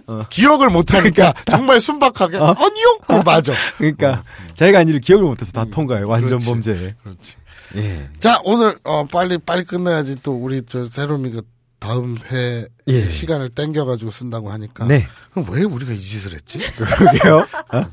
[0.07, 0.24] 어.
[0.30, 4.24] 기억, 을 못하니까 정말 순박하게 아니요 그 맞아 그러니까
[4.55, 6.03] 자기가 아니를 기억을 못해서 다 통과해.
[6.03, 6.45] 완전 그렇지.
[6.45, 6.95] 범죄.
[7.03, 7.36] 그렇지
[7.76, 8.10] 예.
[8.20, 11.42] 자 오늘 어 빨리 빨리 끝내야지 또 우리 저 새로미가
[11.80, 13.10] 다음 회 예.
[13.10, 15.08] 시간을 땡겨가지고 쓴다고 하니까 네.
[15.32, 17.48] 그럼 왜 우리가 이 짓을 했지 그러게요.
[17.74, 17.86] 어?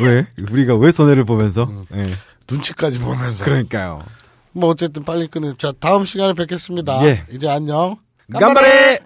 [0.00, 1.68] 왜 우리가 왜 손해를 보면서?
[1.94, 2.14] 예.
[2.50, 4.02] 눈치까지 보면서 그러니까요.
[4.52, 7.24] 뭐 어쨌든 빨리 끝내 자 다음 시간에 뵙겠습니다 예.
[7.30, 7.96] 이제 안녕
[8.32, 8.98] 깜바레.